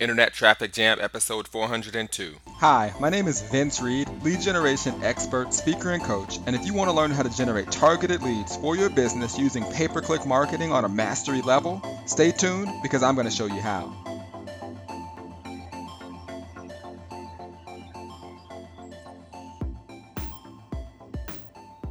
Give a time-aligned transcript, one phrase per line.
[0.00, 2.36] Internet Traffic Jam, episode 402.
[2.58, 6.38] Hi, my name is Vince Reed, lead generation expert, speaker, and coach.
[6.46, 9.64] And if you want to learn how to generate targeted leads for your business using
[9.72, 13.46] pay per click marketing on a mastery level, stay tuned because I'm going to show
[13.46, 13.92] you how.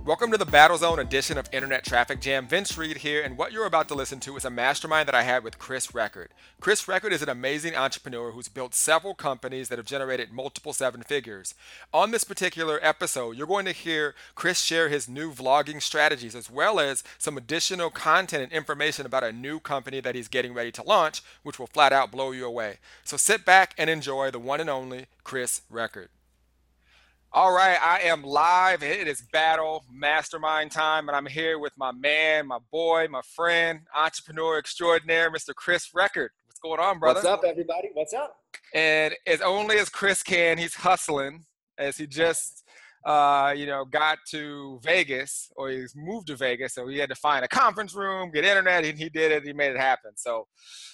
[0.07, 2.47] Welcome to the Battle Zone edition of Internet Traffic Jam.
[2.47, 5.23] Vince Reed here, and what you're about to listen to is a mastermind that I
[5.23, 6.29] had with Chris Record.
[6.61, 11.03] Chris Record is an amazing entrepreneur who's built several companies that have generated multiple seven
[11.03, 11.55] figures.
[11.93, 16.49] On this particular episode, you're going to hear Chris share his new vlogging strategies as
[16.49, 20.71] well as some additional content and information about a new company that he's getting ready
[20.71, 22.77] to launch, which will flat out blow you away.
[23.03, 26.07] So sit back and enjoy the one and only Chris Record.
[27.33, 28.83] All right, I am live.
[28.83, 33.81] It is battle mastermind time, and I'm here with my man, my boy, my friend,
[33.95, 35.53] entrepreneur extraordinaire, Mr.
[35.53, 36.31] Chris Record.
[36.45, 37.17] What's going on, brother?
[37.17, 37.89] What's up, everybody?
[37.93, 38.37] What's up?
[38.73, 41.43] And as only as Chris can, he's hustling
[41.77, 42.63] as he just,
[43.05, 47.15] uh, you know, got to Vegas or he's moved to Vegas, so he had to
[47.15, 49.43] find a conference room, get internet, and he did it.
[49.43, 50.11] He made it happen.
[50.15, 50.47] So,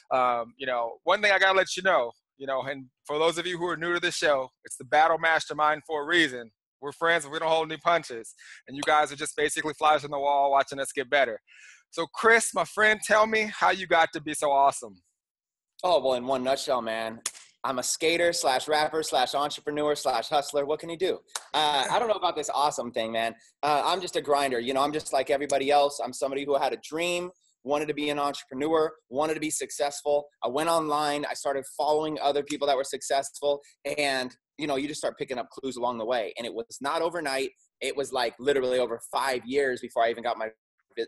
[0.10, 2.12] um, you know, one thing I gotta let you know,
[2.44, 4.84] you know, and for those of you who are new to the show, it's the
[4.84, 6.52] Battle Mastermind for a reason.
[6.82, 8.36] We're friends, we don't hold any punches.
[8.68, 11.40] And you guys are just basically flies on the wall watching us get better.
[11.92, 14.96] So, Chris, my friend, tell me how you got to be so awesome.
[15.86, 17.22] Oh, well, in one nutshell, man,
[17.64, 20.66] I'm a skater slash rapper slash entrepreneur slash hustler.
[20.66, 21.20] What can you do?
[21.54, 23.36] Uh, I don't know about this awesome thing, man.
[23.64, 24.60] Uh, I'm just a grinder.
[24.60, 26.02] You know, I'm just like everybody else.
[26.04, 27.32] I'm somebody who had a dream,
[27.64, 30.26] wanted to be an entrepreneur, wanted to be successful.
[30.44, 33.62] I went online, I started following other people that were successful,
[33.98, 36.34] and you know, you just start picking up clues along the way.
[36.38, 37.50] And it was not overnight.
[37.82, 40.50] It was like literally over five years before I even got my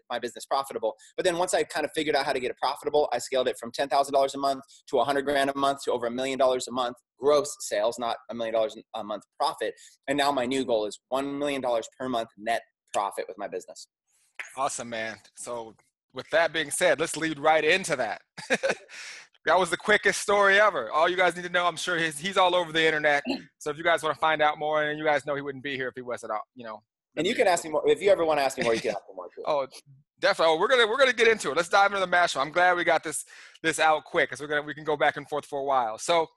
[0.09, 0.95] my business profitable.
[1.15, 3.47] But then once I kind of figured out how to get it profitable, I scaled
[3.47, 6.07] it from ten thousand dollars a month to a hundred grand a month to over
[6.07, 9.73] a million dollars a month gross sales, not a million dollars a month profit.
[10.07, 12.61] And now my new goal is one million dollars per month net
[12.93, 13.87] profit with my business.
[14.57, 15.17] Awesome, man.
[15.35, 15.75] So
[16.15, 18.21] with that being said, let's lead right into that.
[18.49, 20.89] that was the quickest story ever.
[20.91, 23.23] All you guys need to know, I'm sure he's, he's all over the internet.
[23.59, 25.63] So if you guys want to find out more, and you guys know he wouldn't
[25.63, 26.83] be here if he wasn't out, you know.
[27.17, 28.75] And you can ask me more if you ever want to ask me more.
[28.75, 29.41] You can ask me more too.
[29.47, 29.65] oh,
[30.19, 30.53] definitely.
[30.53, 31.57] Oh, we're gonna we're gonna get into it.
[31.57, 32.41] Let's dive into the mashup.
[32.41, 33.25] I'm glad we got this
[33.63, 35.97] this out quick, because we're gonna we can go back and forth for a while.
[35.97, 36.27] So,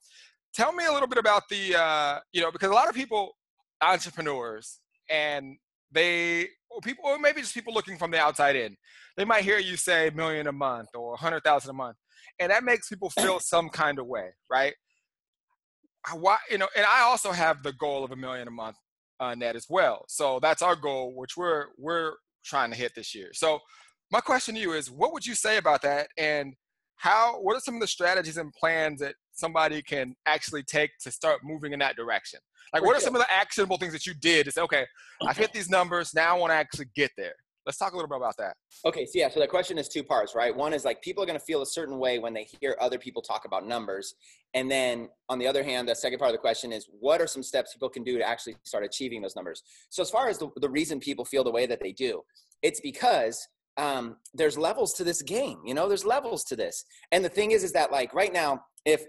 [0.54, 3.32] tell me a little bit about the uh, you know because a lot of people
[3.82, 5.58] entrepreneurs and
[5.92, 8.76] they or people or maybe just people looking from the outside in.
[9.16, 11.96] They might hear you say million a month or 100000 a month
[12.38, 14.74] and that makes people feel some kind of way right?
[16.12, 18.76] Why you know and i also have the goal of a million a month
[19.20, 22.14] uh, net as well so that's our goal which we're we're
[22.48, 23.30] trying to hit this year.
[23.32, 23.60] So
[24.10, 26.54] my question to you is what would you say about that and
[26.96, 31.10] how what are some of the strategies and plans that somebody can actually take to
[31.10, 32.40] start moving in that direction
[32.72, 34.86] like, what are some of the actionable things that you did to say, okay,
[35.26, 36.14] I've hit these numbers.
[36.14, 37.34] Now I want to actually get there.
[37.66, 38.56] Let's talk a little bit about that.
[38.86, 40.56] Okay, so yeah, so the question is two parts, right?
[40.56, 42.98] One is like people are going to feel a certain way when they hear other
[42.98, 44.14] people talk about numbers.
[44.54, 47.26] And then on the other hand, the second part of the question is what are
[47.26, 49.62] some steps people can do to actually start achieving those numbers?
[49.90, 52.22] So, as far as the, the reason people feel the way that they do,
[52.62, 53.46] it's because
[53.76, 55.58] um, there's levels to this game.
[55.62, 56.86] You know, there's levels to this.
[57.12, 59.04] And the thing is, is that like right now, if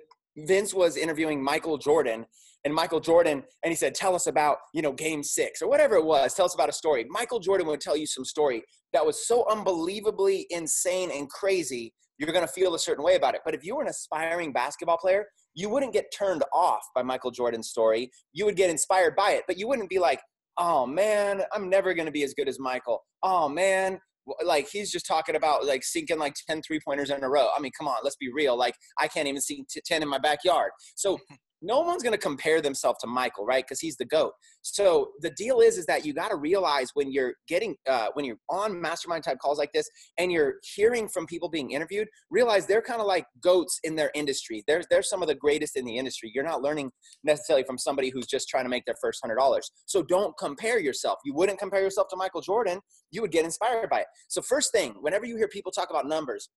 [0.45, 2.25] Vince was interviewing Michael Jordan
[2.65, 5.95] and Michael Jordan, and he said, Tell us about, you know, game six or whatever
[5.95, 6.33] it was.
[6.33, 7.05] Tell us about a story.
[7.09, 8.63] Michael Jordan would tell you some story
[8.93, 13.35] that was so unbelievably insane and crazy, you're going to feel a certain way about
[13.35, 13.41] it.
[13.45, 17.31] But if you were an aspiring basketball player, you wouldn't get turned off by Michael
[17.31, 18.11] Jordan's story.
[18.33, 20.19] You would get inspired by it, but you wouldn't be like,
[20.57, 23.01] oh man, I'm never going to be as good as Michael.
[23.23, 23.99] Oh man,
[24.43, 27.49] like he's just talking about like sinking like 10 three pointers in a row.
[27.55, 28.57] I mean, come on, let's be real.
[28.57, 30.71] Like I can't even sink 10 in my backyard.
[30.95, 31.19] So
[31.61, 33.63] no one's going to compare themselves to Michael, right?
[33.63, 34.33] Because he's the goat.
[34.61, 38.25] So the deal is, is that you got to realize when you're getting, uh, when
[38.25, 42.65] you're on mastermind type calls like this, and you're hearing from people being interviewed, realize
[42.65, 44.63] they're kind of like goats in their industry.
[44.67, 46.31] They're they're some of the greatest in the industry.
[46.33, 46.91] You're not learning
[47.23, 49.71] necessarily from somebody who's just trying to make their first hundred dollars.
[49.85, 51.19] So don't compare yourself.
[51.25, 52.79] You wouldn't compare yourself to Michael Jordan.
[53.11, 54.07] You would get inspired by it.
[54.27, 56.49] So first thing, whenever you hear people talk about numbers,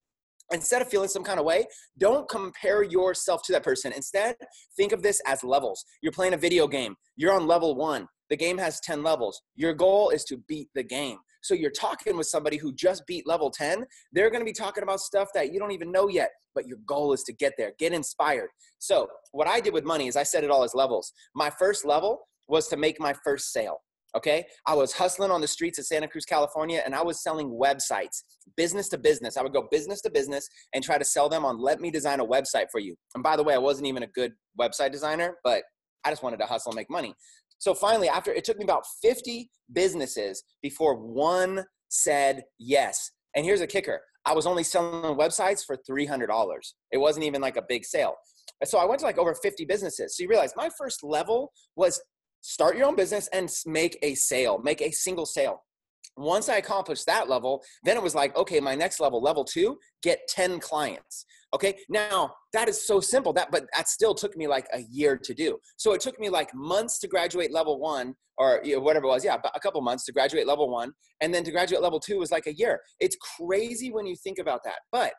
[0.53, 1.67] instead of feeling some kind of way,
[1.99, 3.93] don't compare yourself to that person.
[3.93, 4.37] Instead,
[4.77, 5.85] think of this as levels.
[6.03, 8.07] You're playing a video game, you're on level one.
[8.31, 9.43] The game has 10 levels.
[9.57, 11.19] Your goal is to beat the game.
[11.43, 13.85] So you're talking with somebody who just beat level 10.
[14.13, 16.79] They're going to be talking about stuff that you don't even know yet, but your
[16.87, 18.49] goal is to get there, get inspired.
[18.79, 21.13] So, what I did with money is I set it all as levels.
[21.35, 23.79] My first level was to make my first sale.
[24.17, 24.45] Okay.
[24.67, 28.23] I was hustling on the streets of Santa Cruz, California, and I was selling websites,
[28.57, 29.37] business to business.
[29.37, 32.21] I would go business to business and try to sell them on let me design
[32.21, 32.95] a website for you.
[33.15, 35.63] And by the way, I wasn't even a good website designer, but
[36.05, 37.15] I just wanted to hustle and make money.
[37.59, 43.13] So finally, after it took me about 50 businesses before one said yes.
[43.35, 46.27] And here's a kicker I was only selling websites for $300.
[46.91, 48.15] It wasn't even like a big sale.
[48.65, 50.17] So I went to like over 50 businesses.
[50.17, 52.01] So you realize my first level was
[52.43, 55.63] start your own business and make a sale, make a single sale.
[56.19, 59.79] Once I accomplished that level, then it was like, okay, my next level, level two,
[60.03, 61.25] get 10 clients.
[61.55, 61.79] Okay.
[61.89, 65.35] Now that is so simple that, but that still took me like a year to
[65.35, 65.59] do.
[65.77, 69.09] So it took me like months to graduate level one or you know, whatever it
[69.09, 69.25] was.
[69.25, 69.37] Yeah.
[69.55, 70.93] A couple months to graduate level one.
[71.21, 72.81] And then to graduate level two was like a year.
[73.01, 75.13] It's crazy when you think about that, but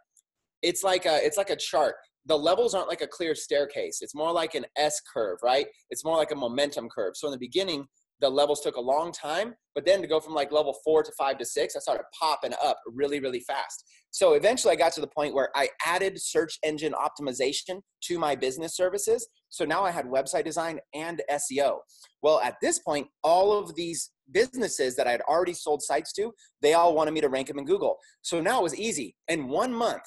[0.61, 3.99] it's like a, it's like a chart the levels aren't like a clear staircase.
[4.01, 5.67] It's more like an S curve, right?
[5.89, 7.15] It's more like a momentum curve.
[7.15, 7.85] So in the beginning,
[8.21, 11.11] the levels took a long time, but then to go from like level four to
[11.17, 13.83] five to six, I started popping up really, really fast.
[14.11, 18.35] So eventually I got to the point where I added search engine optimization to my
[18.35, 19.27] business services.
[19.49, 21.79] So now I had website design and SEO.
[22.21, 26.31] Well, at this point, all of these businesses that I had already sold sites to,
[26.61, 27.97] they all wanted me to rank them in Google.
[28.21, 29.15] So now it was easy.
[29.27, 30.03] In one month,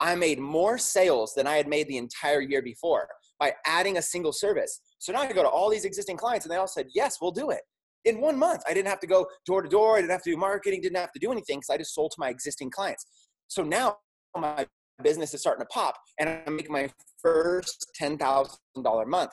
[0.00, 3.08] I made more sales than I had made the entire year before
[3.38, 4.80] by adding a single service.
[4.98, 7.32] So now I go to all these existing clients and they all said, yes, we'll
[7.32, 7.60] do it.
[8.04, 9.96] In one month, I didn't have to go door to door.
[9.96, 12.12] I didn't have to do marketing, didn't have to do anything because I just sold
[12.12, 13.06] to my existing clients.
[13.48, 13.96] So now
[14.36, 14.66] my
[15.02, 19.30] business is starting to pop and I'm making my first $10,000 month.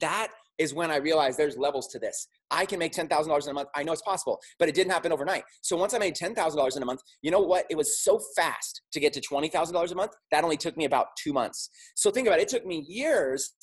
[0.00, 0.28] That
[0.60, 2.28] is when I realized there's levels to this.
[2.50, 3.70] I can make $10,000 in a month.
[3.74, 5.44] I know it's possible, but it didn't happen overnight.
[5.62, 7.64] So once I made $10,000 in a month, you know what?
[7.70, 10.12] It was so fast to get to $20,000 a month.
[10.30, 11.70] That only took me about two months.
[11.96, 12.42] So think about it.
[12.42, 13.54] It took me years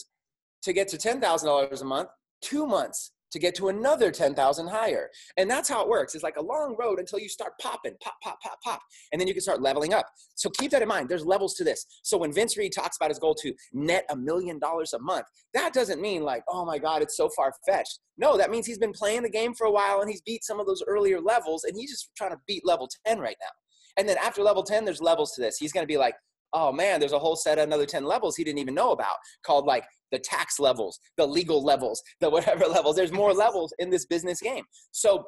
[0.64, 2.10] to get to $10,000 a month,
[2.42, 5.10] two months to get to another 10,000 higher.
[5.38, 6.16] And that's how it works.
[6.16, 8.82] It's like a long road until you start popping, pop, pop, pop, pop.
[9.12, 10.06] And then you can start leveling up.
[10.36, 11.10] So keep that in mind.
[11.10, 11.86] There's levels to this.
[12.04, 15.26] So when Vince Reed talks about his goal to net a million dollars a month,
[15.54, 18.00] that doesn't mean like, oh my God, it's so far fetched.
[18.18, 20.60] No, that means he's been playing the game for a while and he's beat some
[20.60, 23.50] of those earlier levels and he's just trying to beat level 10 right now.
[23.98, 25.58] And then after level 10, there's levels to this.
[25.58, 26.16] He's going to be like,
[26.54, 29.16] oh man, there's a whole set of another 10 levels he didn't even know about
[29.46, 32.96] called like the tax levels, the legal levels, the whatever levels.
[32.96, 34.64] There's more levels in this business game.
[34.92, 35.26] So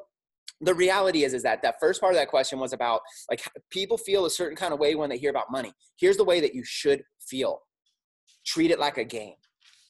[0.60, 3.00] the reality is is that that first part of that question was about
[3.30, 5.72] like people feel a certain kind of way when they hear about money.
[5.98, 7.60] Here's the way that you should feel.
[8.44, 9.34] Treat it like a game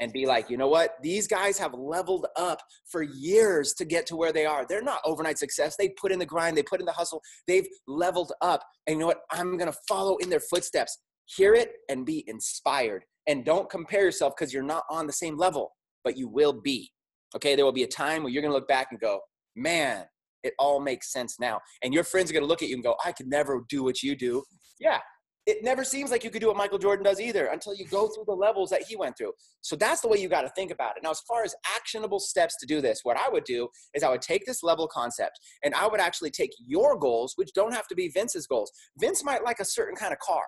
[0.00, 0.94] and be like, you know what?
[1.02, 4.64] These guys have leveled up for years to get to where they are.
[4.66, 5.76] They're not overnight success.
[5.76, 8.64] They put in the grind, they put in the hustle, they've leveled up.
[8.86, 9.20] And you know what?
[9.30, 10.98] I'm going to follow in their footsteps
[11.36, 13.04] hear it and be inspired.
[13.26, 15.72] And don't compare yourself because you're not on the same level,
[16.04, 16.90] but you will be.
[17.36, 19.20] Okay, there will be a time where you're gonna look back and go,
[19.54, 20.04] man,
[20.42, 21.60] it all makes sense now.
[21.82, 24.02] And your friends are gonna look at you and go, I could never do what
[24.02, 24.42] you do.
[24.80, 24.98] Yeah,
[25.46, 28.08] it never seems like you could do what Michael Jordan does either until you go
[28.08, 29.32] through the levels that he went through.
[29.62, 31.02] So that's the way you got to think about it.
[31.02, 34.10] Now, as far as actionable steps to do this, what I would do is I
[34.10, 37.88] would take this level concept and I would actually take your goals, which don't have
[37.88, 38.70] to be Vince's goals.
[38.98, 40.42] Vince might like a certain kind of car.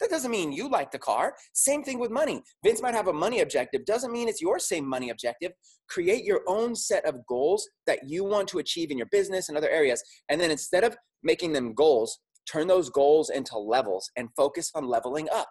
[0.00, 1.34] That doesn't mean you like the car.
[1.54, 2.42] Same thing with money.
[2.62, 5.52] Vince might have a money objective, doesn't mean it's your same money objective.
[5.88, 9.56] Create your own set of goals that you want to achieve in your business and
[9.56, 10.02] other areas.
[10.28, 12.18] And then instead of making them goals,
[12.50, 15.48] turn those goals into levels and focus on leveling up.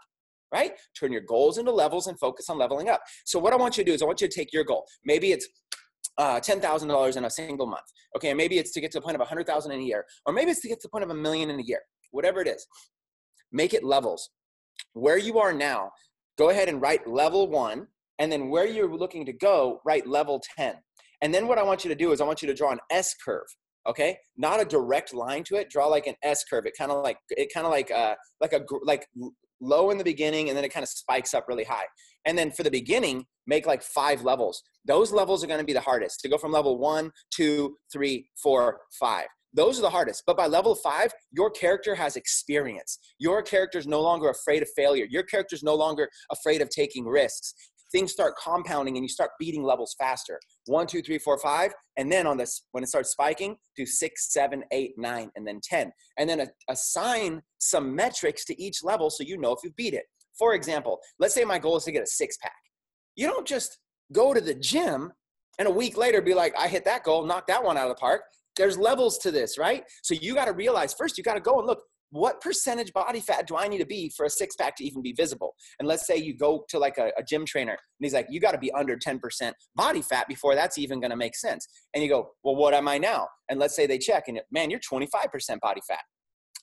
[0.53, 0.73] Right?
[0.97, 3.01] Turn your goals into levels and focus on leveling up.
[3.25, 4.85] So, what I want you to do is, I want you to take your goal.
[5.03, 5.49] Maybe it's
[6.17, 7.83] uh, $10,000 in a single month.
[8.15, 10.31] Okay, and maybe it's to get to the point of 100,000 in a year, or
[10.31, 11.81] maybe it's to get to the point of a million in a year.
[12.11, 12.65] Whatever it is,
[13.55, 14.29] make it levels.
[14.93, 15.91] Where you are now,
[16.37, 17.87] go ahead and write level one,
[18.19, 20.75] and then where you're looking to go, write level 10.
[21.21, 22.79] And then what I want you to do is I want you to draw an
[22.91, 23.47] S curve.
[23.87, 25.69] Okay, not a direct line to it.
[25.69, 26.65] Draw like an S curve.
[26.65, 29.07] It kind of like it kind of like uh like a like
[29.61, 31.85] low in the beginning, and then it kind of spikes up really high.
[32.25, 34.63] And then for the beginning, make like five levels.
[34.85, 38.27] Those levels are going to be the hardest to go from level one, two, three,
[38.41, 39.27] four, five.
[39.55, 40.23] Those are the hardest.
[40.27, 42.99] But by level five, your character has experience.
[43.19, 45.05] Your character is no longer afraid of failure.
[45.09, 47.53] Your character is no longer afraid of taking risks.
[47.91, 50.39] Things start compounding and you start beating levels faster.
[50.65, 51.71] One, two, three, four, five.
[51.97, 55.61] And then on this, when it starts spiking, do six, seven, eight, nine, and then
[55.63, 55.91] 10.
[56.17, 60.03] And then assign some metrics to each level so you know if you beat it.
[60.37, 62.51] For example, let's say my goal is to get a six pack.
[63.15, 63.77] You don't just
[64.11, 65.13] go to the gym
[65.57, 67.95] and a week later be like, I hit that goal, knock that one out of
[67.95, 68.23] the park
[68.57, 69.83] there's levels to this, right?
[70.03, 71.79] So you got to realize first, you got to go and look
[72.11, 75.01] what percentage body fat do I need to be for a six pack to even
[75.01, 75.53] be visible?
[75.79, 78.39] And let's say you go to like a, a gym trainer and he's like, you
[78.39, 79.19] got to be under 10%
[79.75, 81.67] body fat before that's even going to make sense.
[81.93, 83.27] And you go, well, what am I now?
[83.49, 85.99] And let's say they check and man, you're 25% body fat.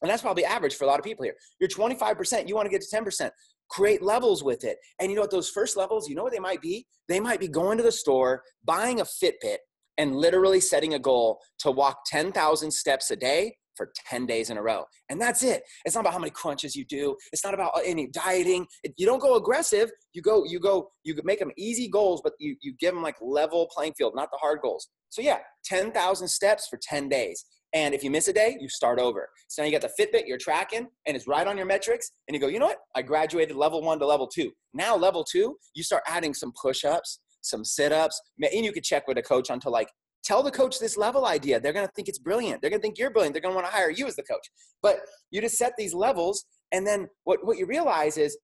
[0.01, 1.35] And that's probably average for a lot of people here.
[1.61, 3.31] You're 25%, you want to get to 10%.
[3.71, 4.77] Create levels with it.
[5.01, 6.87] And you know what, those first levels, you know what they might be?
[7.09, 9.59] They might be going to the store, buying a Fitbit,
[9.99, 14.59] and literally setting a goal to walk 10,000 steps a day for 10 days in
[14.59, 14.85] a row.
[15.09, 15.63] And that's it.
[15.85, 17.17] It's not about how many crunches you do.
[17.33, 18.67] It's not about any dieting.
[18.97, 19.91] You don't go aggressive.
[20.13, 23.17] You go, you go, you make them easy goals, but you, you give them like
[23.21, 24.89] level playing field, not the hard goals.
[25.09, 27.45] So yeah, 10,000 steps for 10 days.
[27.75, 29.29] And if you miss a day, you start over.
[29.49, 32.13] So now you got the Fitbit, you're tracking, and it's right on your metrics.
[32.29, 32.79] And you go, you know what?
[32.95, 34.53] I graduated level one to level two.
[34.75, 38.85] Now, level two, you start adding some push ups, some sit ups, and you could
[38.85, 39.89] check with a coach on to like
[40.25, 41.61] tell the coach this level idea.
[41.61, 42.61] They're going to think it's brilliant.
[42.61, 43.35] They're going to think you're brilliant.
[43.35, 44.49] They're going to want to hire you as the coach.
[44.83, 46.45] But you just set these levels.
[46.71, 48.37] And then what, what you realize is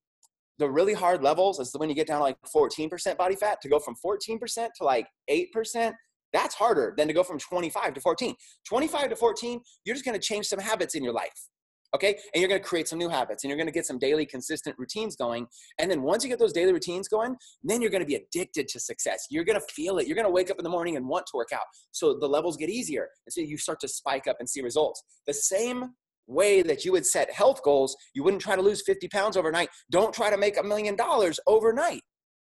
[0.58, 3.68] the really hard levels is when you get down to like 14% body fat to
[3.68, 5.92] go from 14% to like 8%.
[6.32, 8.34] That's harder than to go from 25 to 14.
[8.68, 11.48] 25 to 14, you're just going to change some habits in your life
[11.94, 12.18] okay?
[12.34, 14.26] And you're going to create some new habits and you're going to get some daily
[14.26, 15.46] consistent routines going
[15.78, 18.68] and then once you get those daily routines going then you're going to be addicted
[18.68, 19.26] to success.
[19.30, 20.06] You're going to feel it.
[20.06, 22.28] You're going to wake up in the morning and want to work out so the
[22.28, 25.02] levels get easier and so you start to spike up and see results.
[25.26, 25.94] The same
[26.26, 29.70] way that you would set health goals you wouldn't try to lose 50 pounds overnight.
[29.90, 32.02] Don't try to make a million dollars overnight.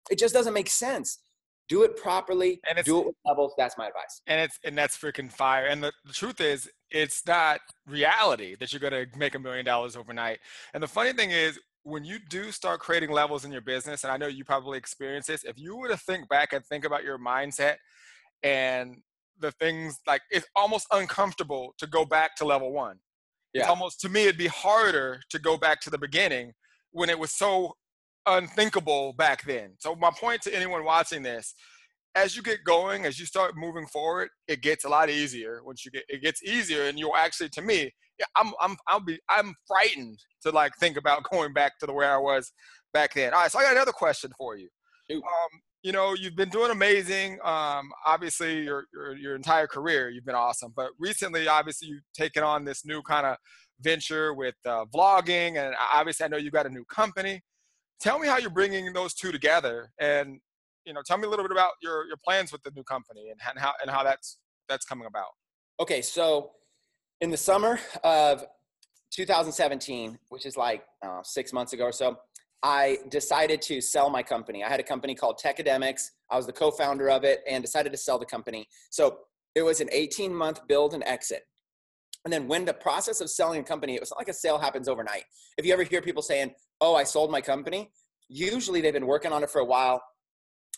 [0.09, 1.19] It just doesn't make sense
[1.69, 4.21] do it properly and do it with levels that's my advice.
[4.27, 5.65] And it's and that's freaking fire.
[5.65, 9.65] And the, the truth is it's not reality that you're going to make a million
[9.65, 10.39] dollars overnight.
[10.73, 14.11] And the funny thing is when you do start creating levels in your business and
[14.11, 17.01] i know you probably experience this if you were to think back and think about
[17.01, 17.75] your mindset
[18.43, 18.97] and
[19.39, 22.97] the things like it's almost uncomfortable to go back to level one.
[23.53, 23.61] Yeah.
[23.61, 26.53] it's almost to me it'd be harder to go back to the beginning
[26.91, 27.73] when it was so
[28.27, 29.71] unthinkable back then.
[29.79, 31.55] So my point to anyone watching this,
[32.15, 35.61] as you get going, as you start moving forward, it gets a lot easier.
[35.63, 37.91] Once you get, it gets easier, and you'll actually, to me,
[38.35, 42.13] I'm, I'm, I'll be, I'm frightened to like think about going back to the where
[42.13, 42.51] I was
[42.93, 43.33] back then.
[43.33, 44.69] All right, so I got another question for you.
[45.11, 45.21] Um,
[45.83, 47.39] you know, you've been doing amazing.
[47.43, 50.73] Um, obviously, your, your your entire career, you've been awesome.
[50.75, 53.37] But recently, obviously, you've taken on this new kind of
[53.79, 57.41] venture with uh, vlogging, and obviously, I know you got a new company
[57.99, 60.39] tell me how you're bringing those two together and
[60.85, 63.29] you know tell me a little bit about your your plans with the new company
[63.29, 64.37] and, how and how that's
[64.69, 65.29] that's coming about.
[65.79, 66.51] Okay so
[67.21, 68.45] in the summer of
[69.11, 72.17] 2017 which is like uh, six months ago or so
[72.63, 74.63] i decided to sell my company.
[74.63, 76.09] I had a company called Tecademics.
[76.29, 78.67] I was the co-founder of it and decided to sell the company.
[78.89, 79.19] So
[79.55, 81.43] it was an 18 month build and exit
[82.27, 84.57] and then when the process of selling a company, it was not like a sale
[84.57, 85.23] happens overnight.
[85.57, 87.89] If you ever hear people saying, oh, I sold my company,
[88.27, 90.03] usually they've been working on it for a while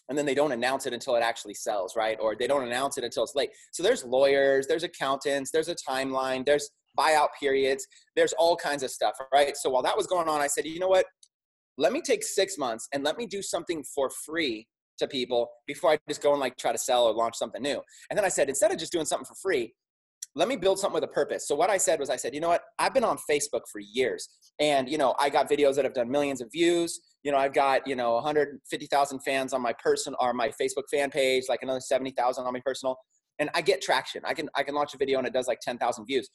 [0.10, 2.20] and then they don't announce it until it actually sells, right?
[2.22, 3.50] Or they don't announce it until it's late.
[3.72, 8.92] So there's lawyers, there's accountants, there's a timeline, there's buyout periods, there's all kinds of
[8.92, 9.58] stuff, right?
[9.58, 11.08] So while that was going on, I said, you know what?
[11.80, 14.68] Let me take six months and let me do something for free
[15.00, 17.82] to people before I just go and like try to sell or launch something new.
[18.12, 19.74] And then I said, instead of just doing something for free,
[20.40, 21.46] let me build something with a purpose.
[21.46, 22.62] So what I said was I said, you know what?
[22.80, 24.30] I've been on Facebook for years
[24.60, 27.02] and you know, I got videos that have done millions of views.
[27.24, 31.12] You know, I've got, you know, 150,000 fans on my person or my Facebook fan
[31.12, 32.96] page, like another 70,000 on my personal.
[33.40, 34.22] And I get traction.
[34.26, 36.30] I can I can launch a video and it does like 10,000 views.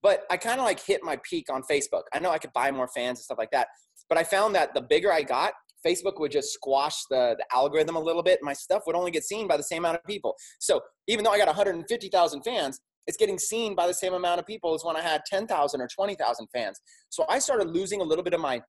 [0.00, 2.02] But I kind of like hit my peak on Facebook.
[2.14, 3.66] I know I could buy more fans and stuff like that.
[4.08, 5.54] But I found that the bigger I got,
[5.84, 8.38] Facebook would just squash the, the algorithm a little bit.
[8.42, 10.34] My stuff would only get seen by the same amount of people.
[10.58, 12.80] So even though I got 150,000 fans,
[13.10, 15.88] it's getting seen by the same amount of people as when I had 10,000 or
[15.88, 16.80] 20,000 fans.
[17.08, 18.62] So I started losing a little bit of my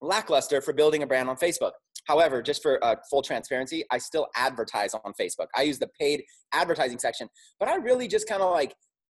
[0.00, 1.72] lackluster for building a brand on Facebook.
[2.04, 5.46] However, just for uh, full transparency, I still advertise on Facebook.
[5.56, 6.22] I use the paid
[6.52, 8.72] advertising section, but I really just kind of like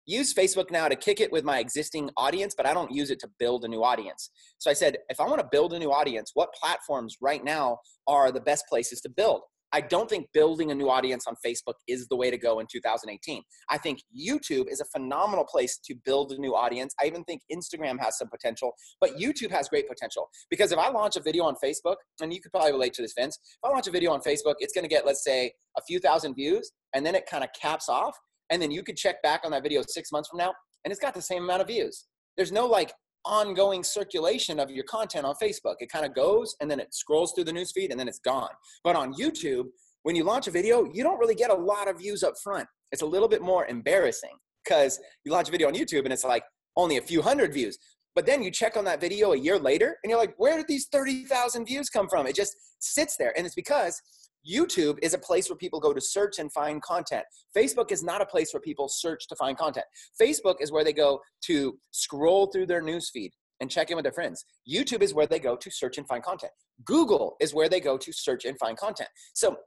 [0.08, 3.20] use Facebook now to kick it with my existing audience, but I don't use it
[3.20, 4.32] to build a new audience.
[4.58, 7.78] So I said, if I want to build a new audience, what platforms right now
[8.08, 9.42] are the best places to build?
[9.72, 12.68] I don't think building a new audience on Facebook is the way to go in
[12.72, 13.42] 2018.
[13.70, 16.94] I think YouTube is a phenomenal place to build a new audience.
[17.02, 20.90] I even think Instagram has some potential, but YouTube has great potential because if I
[20.90, 23.74] launch a video on Facebook, and you could probably relate to this, Vince, if I
[23.74, 26.72] launch a video on Facebook, it's going to get, let's say, a few thousand views,
[26.94, 28.18] and then it kind of caps off.
[28.50, 30.54] And then you could check back on that video six months from now,
[30.84, 32.06] and it's got the same amount of views.
[32.38, 32.94] There's no like
[33.26, 35.76] ongoing circulation of your content on Facebook.
[35.80, 38.50] It kind of goes and then it scrolls through the newsfeed and then it's gone.
[38.84, 39.66] But on YouTube,
[40.04, 42.68] when you launch a video, you don't really get a lot of views up front.
[42.92, 46.24] It's a little bit more embarrassing because you launch a video on YouTube and it's
[46.24, 46.44] like
[46.78, 47.78] only a few hundred views.
[48.16, 50.68] But then you check on that video a year later and you're like, where did
[50.68, 52.28] these 30,000 views come from?
[52.28, 53.34] It just sits there.
[53.36, 54.02] And it's because
[54.50, 57.24] YouTube is a place where people go to search and find content.
[57.56, 59.86] Facebook is not a place where people search to find content.
[60.22, 64.14] Facebook is where they go to scroll through their newsfeed and check in with their
[64.14, 64.46] friends.
[64.70, 66.52] YouTube is where they go to search and find content.
[66.86, 69.10] Google is where they go to search and find content.
[69.34, 69.58] So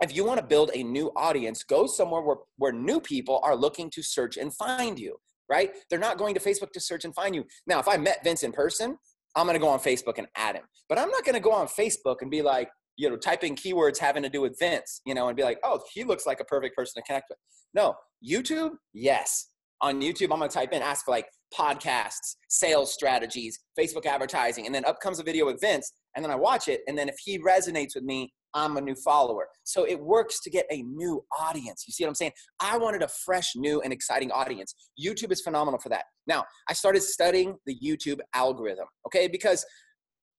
[0.00, 3.54] if you want to build a new audience, go somewhere where, where new people are
[3.54, 5.16] looking to search and find you,
[5.48, 5.70] right?
[5.88, 7.44] They're not going to Facebook to search and find you.
[7.66, 8.96] Now, if I met Vince in person,
[9.36, 10.64] I'm going to go on Facebook and add him.
[10.88, 13.98] But I'm not going to go on Facebook and be like, you know, typing keywords
[13.98, 16.44] having to do with Vince, you know, and be like, oh, he looks like a
[16.44, 17.38] perfect person to connect with.
[17.74, 17.94] No,
[18.26, 19.48] YouTube, yes.
[19.80, 24.74] On YouTube, I'm gonna type in, ask for like podcasts, sales strategies, Facebook advertising, and
[24.74, 27.16] then up comes a video with Vince, and then I watch it, and then if
[27.22, 29.48] he resonates with me, I'm a new follower.
[29.64, 31.84] So it works to get a new audience.
[31.86, 32.32] You see what I'm saying?
[32.60, 34.74] I wanted a fresh, new, and exciting audience.
[34.98, 36.04] YouTube is phenomenal for that.
[36.26, 39.26] Now, I started studying the YouTube algorithm, okay?
[39.26, 39.66] Because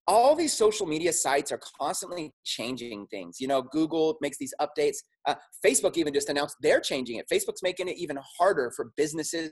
[0.07, 3.37] all these social media sites are constantly changing things.
[3.39, 4.97] You know, Google makes these updates.
[5.25, 5.35] Uh,
[5.65, 7.25] Facebook even just announced they're changing it.
[7.31, 9.51] Facebook's making it even harder for businesses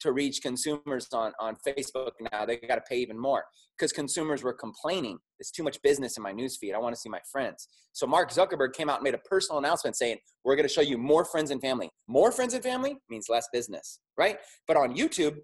[0.00, 2.44] to reach consumers on, on Facebook now.
[2.44, 3.44] They got to pay even more
[3.78, 5.18] because consumers were complaining.
[5.38, 6.74] It's too much business in my newsfeed.
[6.74, 7.68] I want to see my friends.
[7.92, 10.80] So Mark Zuckerberg came out and made a personal announcement saying, we're going to show
[10.80, 11.88] you more friends and family.
[12.08, 14.38] More friends and family means less business, right?
[14.66, 15.36] But on YouTube,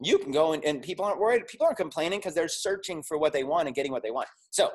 [0.00, 1.46] you can go and, and people aren't worried.
[1.46, 4.28] People aren't complaining because they're searching for what they want and getting what they want.
[4.50, 4.70] So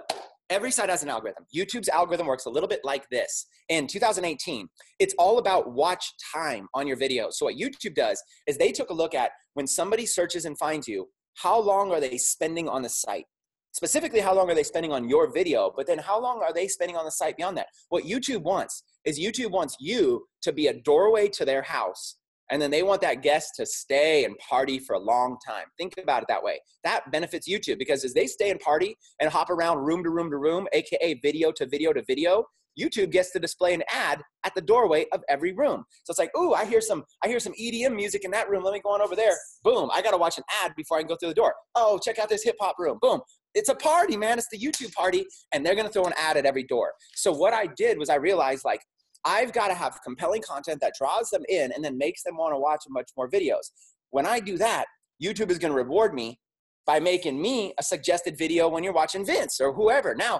[0.50, 1.46] every site has an algorithm.
[1.56, 3.48] YouTube's algorithm works a little bit like this.
[3.70, 4.68] In 2018,
[5.00, 7.30] it's all about watch time on your video.
[7.30, 10.88] So what YouTube does is they took a look at when somebody searches and finds
[10.88, 13.26] you, how long are they spending on the site?
[13.74, 15.72] Specifically, how long are they spending on your video?
[15.76, 17.68] But then how long are they spending on the site beyond that?
[17.90, 22.16] What YouTube wants is YouTube wants you to be a doorway to their house
[22.52, 25.66] and then they want that guest to stay and party for a long time.
[25.78, 26.60] Think about it that way.
[26.84, 30.30] That benefits YouTube because as they stay and party and hop around room to room
[30.32, 32.46] to room, aka video to video to video,
[32.80, 35.84] YouTube gets to display an ad at the doorway of every room.
[36.04, 38.64] So it's like, ooh, I hear some, I hear some EDM music in that room.
[38.64, 39.36] Let me go on over there.
[39.64, 41.56] Boom, I gotta watch an ad before I can go through the door.
[41.76, 43.00] Oh, check out this hip hop room.
[43.02, 43.22] Boom.
[43.56, 44.38] It's a party, man.
[44.38, 46.92] It's the YouTube party, and they're gonna throw an ad at every door.
[47.16, 48.82] So what I did was I realized like
[49.28, 52.54] I've got to have compelling content that draws them in and then makes them want
[52.54, 53.72] to watch a much more videos.
[54.12, 54.86] When I do that,
[55.22, 56.40] YouTube is going to reward me
[56.86, 60.16] by making me a suggested video when you're watching Vince or whoever.
[60.16, 60.40] Now,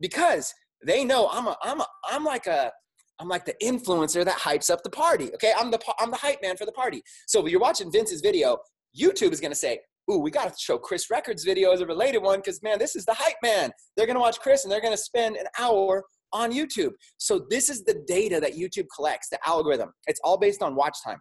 [0.00, 0.52] because
[0.84, 2.72] they know I'm a, I'm a, I'm like a
[3.18, 5.32] I'm like the influencer that hypes up the party.
[5.34, 7.02] Okay, I'm the I'm the hype man for the party.
[7.26, 8.58] So when you're watching Vince's video,
[8.98, 12.18] YouTube is gonna say, "Ooh, we got to show Chris Records video as a related
[12.18, 14.96] one because man, this is the hype man." They're gonna watch Chris and they're gonna
[14.96, 16.04] spend an hour
[16.36, 16.92] on YouTube.
[17.16, 19.92] So this is the data that YouTube collects, the algorithm.
[20.06, 21.20] It's all based on watch time.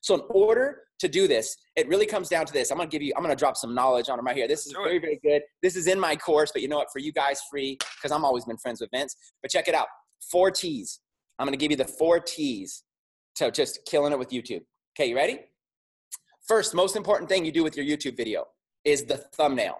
[0.00, 2.70] So in order to do this, it really comes down to this.
[2.70, 4.46] I'm gonna give you, I'm gonna drop some knowledge on them right here.
[4.46, 5.42] This is very, very good.
[5.60, 6.88] This is in my course, but you know what?
[6.92, 9.16] For you guys, free because I'm always been friends with Vince.
[9.42, 9.88] But check it out.
[10.30, 11.00] Four T's.
[11.38, 12.84] I'm gonna give you the four T's
[13.36, 14.62] to just killing it with YouTube.
[14.94, 15.40] Okay, you ready?
[16.46, 18.44] First, most important thing you do with your YouTube video
[18.84, 19.78] is the thumbnail.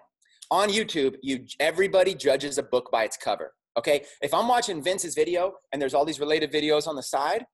[0.51, 3.53] On YouTube, you everybody judges a book by its cover.
[3.77, 7.45] Okay, if I'm watching Vince's video and there's all these related videos on the side,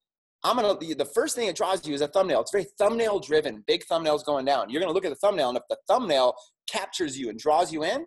[0.43, 2.41] I'm gonna the first thing it draws you is a thumbnail.
[2.41, 4.69] It's very thumbnail driven, big thumbnails going down.
[4.69, 6.35] You're gonna look at the thumbnail, and if the thumbnail
[6.69, 8.05] captures you and draws you in,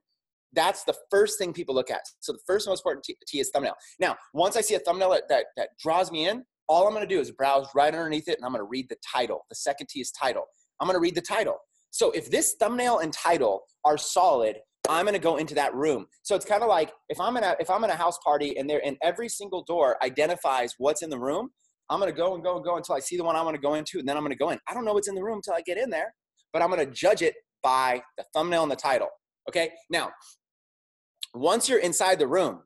[0.53, 2.01] that's the first thing people look at.
[2.21, 3.75] So the first most important T, is thumbnail.
[4.01, 7.07] Now, once I see a thumbnail that, that, that draws me in, all I'm gonna
[7.07, 9.45] do is browse right underneath it and I'm gonna read the title.
[9.49, 10.45] The second T is title.
[10.81, 11.57] I'm gonna read the title.
[11.91, 14.57] So if this thumbnail and title are solid,
[14.89, 16.07] I'm going to go into that room.
[16.23, 18.57] So it's kind of like if I'm in a if I'm in a house party
[18.57, 21.51] and there and every single door identifies what's in the room,
[21.91, 23.55] I'm going to go and go and go until I see the one I want
[23.55, 24.59] to go into, and then I'm going to go in.
[24.69, 26.15] I don't know what's in the room until I get in there,
[26.53, 29.09] but I'm going to judge it by the thumbnail and the title.
[29.49, 29.71] Okay.
[29.91, 30.11] Now,
[31.35, 32.61] once you're inside the room,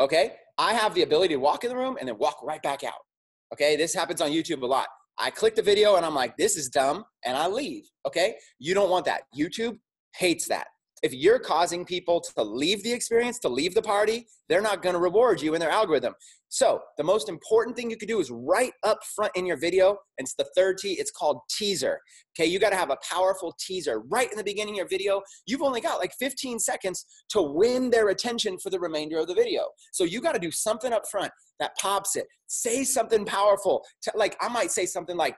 [0.00, 2.84] okay, I have the ability to walk in the room and then walk right back
[2.84, 3.04] out.
[3.52, 3.76] Okay.
[3.76, 4.86] This happens on YouTube a lot.
[5.18, 7.84] I click the video and I'm like, this is dumb, and I leave.
[8.06, 8.36] Okay.
[8.58, 9.22] You don't want that.
[9.38, 9.78] YouTube
[10.14, 10.66] hates that
[11.02, 14.94] if you're causing people to leave the experience, to leave the party, they're not going
[14.94, 16.14] to reward you in their algorithm.
[16.48, 19.90] So, the most important thing you could do is right up front in your video.
[20.18, 22.00] And it's the third T, it's called teaser.
[22.38, 25.22] Okay, you got to have a powerful teaser right in the beginning of your video.
[25.46, 29.34] You've only got like 15 seconds to win their attention for the remainder of the
[29.34, 29.64] video.
[29.92, 32.26] So, you got to do something up front that pops it.
[32.46, 33.84] Say something powerful.
[34.14, 35.36] Like, I might say something like,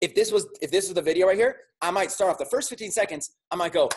[0.00, 2.46] if this was if this was the video right here, I might start off the
[2.46, 3.32] first 15 seconds.
[3.50, 3.88] I might go,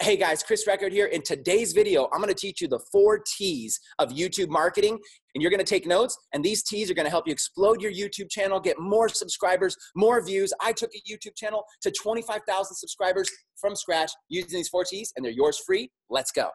[0.00, 1.06] Hey guys, Chris Record here.
[1.06, 4.96] In today's video, I'm gonna teach you the four T's of YouTube marketing,
[5.34, 8.30] and you're gonna take notes, and these T's are gonna help you explode your YouTube
[8.30, 10.52] channel, get more subscribers, more views.
[10.60, 15.24] I took a YouTube channel to 25,000 subscribers from scratch using these four T's, and
[15.24, 15.90] they're yours free.
[16.08, 16.48] Let's go.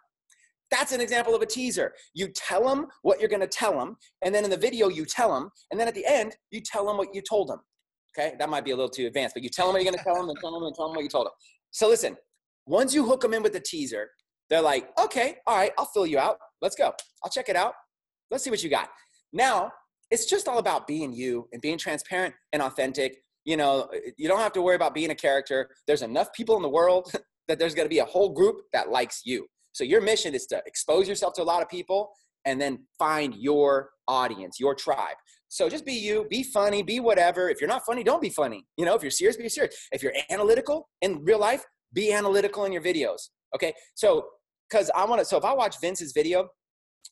[0.72, 1.94] That's an example of a teaser.
[2.14, 5.34] You tell them what you're gonna tell them, and then in the video, you tell
[5.34, 7.60] them, and then at the end, you tell them what you told them.
[8.18, 10.02] Okay, that might be a little too advanced, but you tell them what you're gonna
[10.02, 11.34] tell them, and tell them and tell them what you told them.
[11.72, 12.16] So listen,
[12.66, 14.10] once you hook them in with the teaser,
[14.50, 16.38] they're like, okay, all right, I'll fill you out.
[16.62, 16.94] Let's go.
[17.24, 17.74] I'll check it out.
[18.32, 18.90] Let's see what you got.
[19.32, 19.72] Now,
[20.12, 23.18] it's just all about being you and being transparent and authentic.
[23.46, 25.70] You know, you don't have to worry about being a character.
[25.88, 27.12] There's enough people in the world
[27.48, 29.48] that there's going to be a whole group that likes you.
[29.74, 32.12] So your mission is to expose yourself to a lot of people
[32.46, 35.16] and then find your audience, your tribe.
[35.50, 37.50] So just be you, be funny, be whatever.
[37.50, 38.66] If you're not funny, don't be funny.
[38.78, 39.76] You know, if you're serious, be serious.
[39.92, 43.30] If you're analytical in real life, be analytical in your videos.
[43.56, 43.74] Okay.
[43.96, 44.26] So,
[44.70, 46.48] because I want to, so if I watch Vince's video,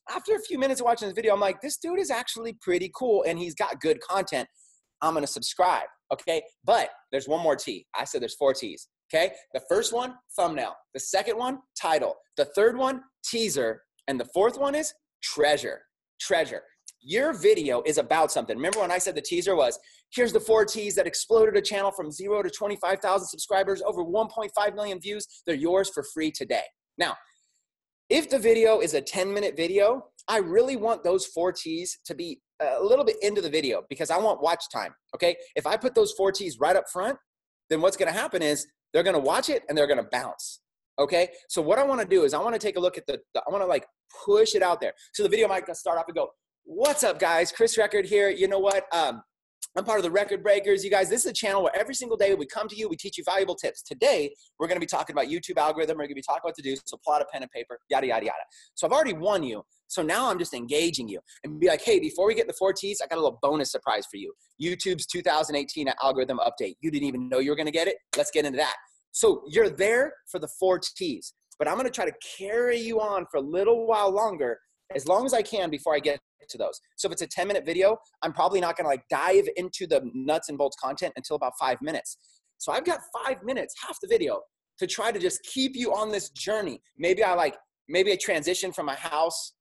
[0.09, 2.91] after a few minutes of watching this video, I'm like, this dude is actually pretty
[2.95, 4.47] cool and he's got good content.
[5.01, 5.85] I'm going to subscribe.
[6.11, 6.41] Okay.
[6.63, 7.85] But there's one more T.
[7.95, 8.87] I said there's four T's.
[9.13, 9.31] Okay.
[9.53, 10.73] The first one, thumbnail.
[10.93, 12.15] The second one, title.
[12.37, 13.81] The third one, teaser.
[14.07, 15.81] And the fourth one is treasure.
[16.19, 16.61] Treasure
[17.01, 18.55] your video is about something.
[18.55, 19.79] Remember when I said the teaser was,
[20.13, 24.75] here's the four T's that exploded a channel from zero to 25,000 subscribers, over 1.5
[24.75, 25.27] million views.
[25.45, 26.63] They're yours for free today.
[26.97, 27.15] Now,
[28.09, 32.13] if the video is a 10 minute video, I really want those four T's to
[32.13, 34.93] be a little bit into the video because I want watch time.
[35.15, 35.35] Okay.
[35.55, 37.17] If I put those four T's right up front,
[37.69, 40.09] then what's going to happen is they're going to watch it and they're going to
[40.11, 40.59] bounce.
[40.99, 41.29] Okay.
[41.47, 43.19] So what I want to do is I want to take a look at the,
[43.35, 43.87] I want to like
[44.25, 44.93] push it out there.
[45.13, 46.29] So the video might start off and go,
[46.63, 47.51] What's up, guys?
[47.51, 48.29] Chris Record here.
[48.29, 48.85] You know what?
[48.93, 49.23] Um,
[49.75, 50.83] I'm part of the Record Breakers.
[50.83, 52.95] You guys, this is a channel where every single day we come to you, we
[52.95, 53.81] teach you valuable tips.
[53.81, 55.97] Today, we're going to be talking about YouTube algorithm.
[55.97, 56.75] We're going to be talking about what to do.
[56.85, 58.43] So plot a pen and paper, yada, yada, yada.
[58.75, 59.63] So I've already won you.
[59.87, 62.73] So now I'm just engaging you and be like, hey, before we get the four
[62.73, 64.31] T's, I got a little bonus surprise for you.
[64.61, 66.75] YouTube's 2018 algorithm update.
[66.81, 67.95] You didn't even know you were going to get it.
[68.15, 68.75] Let's get into that.
[69.11, 73.01] So you're there for the four T's, but I'm going to try to carry you
[73.01, 74.59] on for a little while longer
[74.95, 76.79] as long as I can before I get to those.
[76.97, 80.01] So if it's a 10 minute video, I'm probably not gonna like dive into the
[80.13, 82.17] nuts and bolts content until about five minutes.
[82.57, 84.41] So I've got five minutes, half the video,
[84.77, 86.81] to try to just keep you on this journey.
[86.97, 87.55] Maybe I like,
[87.89, 89.53] maybe I transition from my house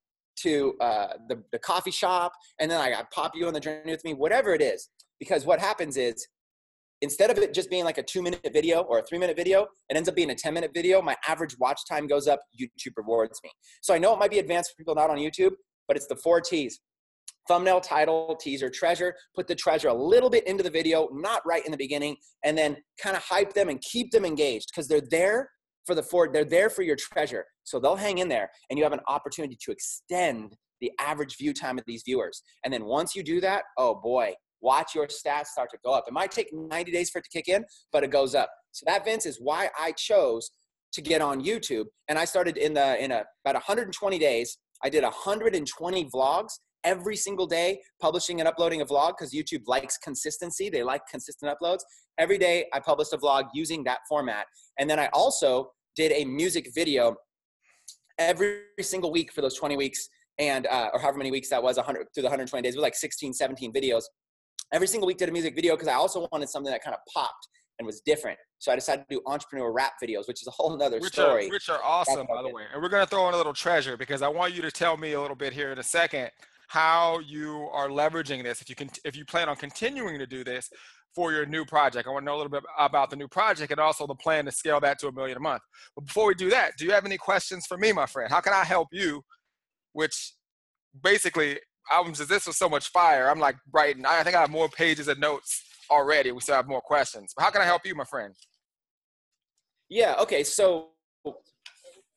[0.43, 3.91] to uh, the, the coffee shop, and then I, I pop you on the journey
[3.91, 4.89] with me, whatever it is.
[5.19, 6.27] Because what happens is
[7.03, 9.63] instead of it just being like a two minute video or a three minute video,
[9.89, 11.01] it ends up being a 10 minute video.
[11.03, 12.41] My average watch time goes up.
[12.61, 13.51] YouTube rewards me.
[13.81, 15.53] So I know it might be advanced for people not on YouTube,
[15.89, 16.81] but it's the four T's
[17.49, 19.15] thumbnail, title, teaser, treasure.
[19.35, 22.57] Put the treasure a little bit into the video, not right in the beginning, and
[22.57, 25.51] then kind of hype them and keep them engaged because they're there
[25.85, 27.45] for the four, they're there for your treasure.
[27.65, 31.53] So they'll hang in there and you have an opportunity to extend the average view
[31.53, 32.43] time of these viewers.
[32.65, 36.05] And then once you do that, oh boy, watch your stats start to go up.
[36.07, 38.51] It might take 90 days for it to kick in, but it goes up.
[38.73, 40.51] So that Vince is why I chose
[40.93, 41.87] to get on YouTube.
[42.09, 44.59] And I started in the in a about 120 days.
[44.83, 46.53] I did 120 vlogs
[46.85, 50.71] every single day, publishing and uploading a vlog because YouTube likes consistency.
[50.71, 51.81] They like consistent uploads.
[52.19, 54.47] Every day I published a vlog using that format.
[54.79, 57.17] And then I also did a music video
[58.19, 61.77] every single week for those 20 weeks and uh, or however many weeks that was
[61.77, 64.03] 100 through the 120 days it was like 16 17 videos
[64.73, 67.01] every single week did a music video because I also wanted something that kind of
[67.13, 68.39] popped and was different.
[68.59, 71.49] So I decided to do entrepreneur rap videos, which is a whole nother which story.
[71.49, 72.65] Are, which are awesome, by the way.
[72.73, 74.97] And we're going to throw in a little treasure because I want you to tell
[74.97, 76.31] me a little bit here in a second
[76.69, 78.61] how you are leveraging this.
[78.61, 80.69] If you can, if you plan on continuing to do this
[81.15, 83.73] for your new project, I want to know a little bit about the new project
[83.73, 85.63] and also the plan to scale that to a million a month.
[85.97, 88.31] But before we do that, do you have any questions for me, my friend?
[88.31, 89.23] How can I help you?
[89.95, 90.35] Which
[91.03, 91.59] basically
[91.91, 93.29] albums is this was so much fire.
[93.29, 94.05] I'm like writing.
[94.07, 96.33] I think I have more pages of notes already.
[96.33, 97.33] We still have more questions.
[97.37, 98.35] But how can I help you, my friend?
[99.89, 100.15] Yeah.
[100.21, 100.45] Okay.
[100.45, 100.91] So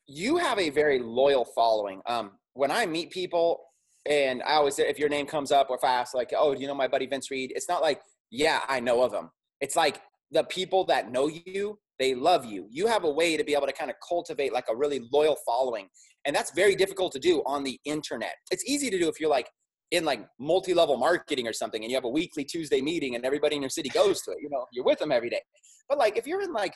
[0.06, 2.00] you have a very loyal following.
[2.06, 3.60] Um, when I meet people,
[4.08, 6.54] and I always say, if your name comes up, or if I ask, like, "Oh,
[6.54, 9.30] do you know my buddy Vince Reed?" It's not like, "Yeah, I know of him."
[9.60, 12.66] It's like the people that know you, they love you.
[12.70, 15.36] You have a way to be able to kind of cultivate like a really loyal
[15.46, 15.88] following,
[16.26, 18.34] and that's very difficult to do on the internet.
[18.50, 19.48] It's easy to do if you're like
[19.94, 23.56] in like multi-level marketing or something and you have a weekly tuesday meeting and everybody
[23.56, 25.40] in your city goes to it you know you're with them every day
[25.88, 26.74] but like if you're in like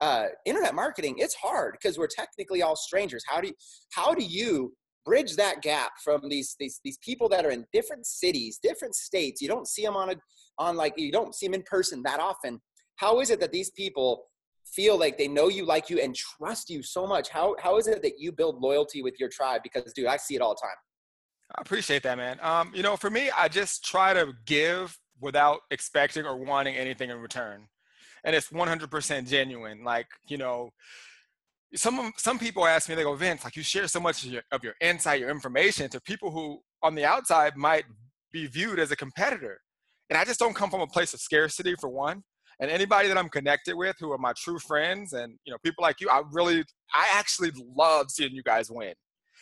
[0.00, 3.54] uh, internet marketing it's hard because we're technically all strangers how do you
[3.92, 4.74] how do you
[5.04, 9.40] bridge that gap from these these these people that are in different cities different states
[9.40, 10.14] you don't see them on a
[10.58, 12.60] on like you don't see them in person that often
[12.96, 14.24] how is it that these people
[14.74, 17.28] feel like they know you, like you, and trust you so much?
[17.28, 19.60] How how is it that you build loyalty with your tribe?
[19.62, 20.76] Because dude, I see it all the time.
[21.56, 22.38] I appreciate that, man.
[22.42, 27.10] Um, you know, for me, I just try to give without expecting or wanting anything
[27.10, 27.68] in return,
[28.24, 29.84] and it's 100% genuine.
[29.84, 30.70] Like, you know,
[31.76, 34.42] some some people ask me, they go, Vince, like you share so much of your,
[34.50, 37.84] of your insight, your information to people who on the outside might
[38.32, 39.60] be viewed as a competitor,
[40.10, 42.22] and I just don't come from a place of scarcity for one.
[42.60, 45.82] And anybody that I'm connected with, who are my true friends, and you know, people
[45.82, 48.94] like you, I really, I actually love seeing you guys win.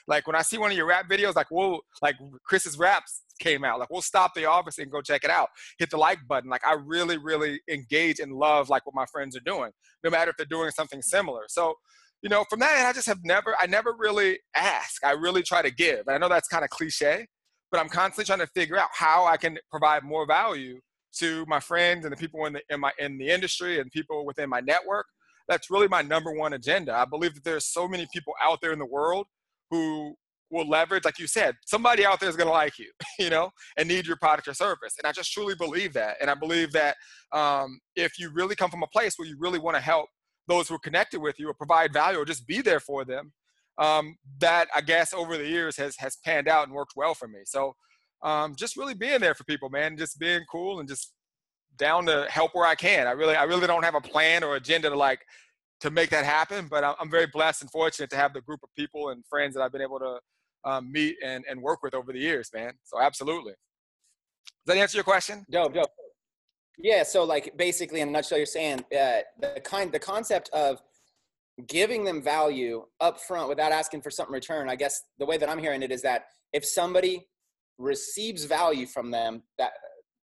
[0.08, 3.64] Like when I see one of your rap videos, like we'll like Chris's raps came
[3.64, 5.48] out, like we'll stop the office and go check it out.
[5.78, 6.50] Hit the like button.
[6.50, 9.70] Like I really, really engage and love like what my friends are doing,
[10.04, 11.42] no matter if they're doing something similar.
[11.48, 11.74] So,
[12.22, 15.04] you know, from that I just have never, I never really ask.
[15.04, 16.06] I really try to give.
[16.06, 17.26] And I know that's kind of cliche,
[17.70, 20.80] but I'm constantly trying to figure out how I can provide more value
[21.18, 24.24] to my friends and the people in the in my in the industry and people
[24.24, 25.06] within my network.
[25.48, 26.94] That's really my number one agenda.
[26.94, 29.26] I believe that there's so many people out there in the world
[29.72, 30.14] who
[30.50, 33.50] will leverage, like you said, somebody out there is going to like you, you know,
[33.76, 34.94] and need your product or service.
[34.98, 36.16] And I just truly believe that.
[36.20, 36.96] And I believe that
[37.32, 40.08] um, if you really come from a place where you really want to help
[40.46, 43.32] those who are connected with you or provide value or just be there for them,
[43.78, 47.26] um, that I guess over the years has has panned out and worked well for
[47.26, 47.40] me.
[47.46, 47.74] So
[48.22, 51.14] um, just really being there for people, man, just being cool and just
[51.78, 53.06] down to help where I can.
[53.06, 55.20] I really I really don't have a plan or agenda to like
[55.82, 56.68] to make that happen.
[56.70, 59.62] But I'm very blessed and fortunate to have the group of people and friends that
[59.62, 60.18] I've been able to
[60.64, 62.72] um, meet and, and work with over the years, man.
[62.84, 63.52] So absolutely.
[64.64, 65.44] Does that answer your question?
[65.50, 65.90] Dope, dope.
[66.78, 67.02] Yeah.
[67.02, 70.80] So like basically in a nutshell, you're saying uh, the kind, the concept of
[71.66, 74.70] giving them value up front without asking for something in return.
[74.70, 77.26] I guess the way that I'm hearing it is that if somebody
[77.78, 79.72] receives value from them that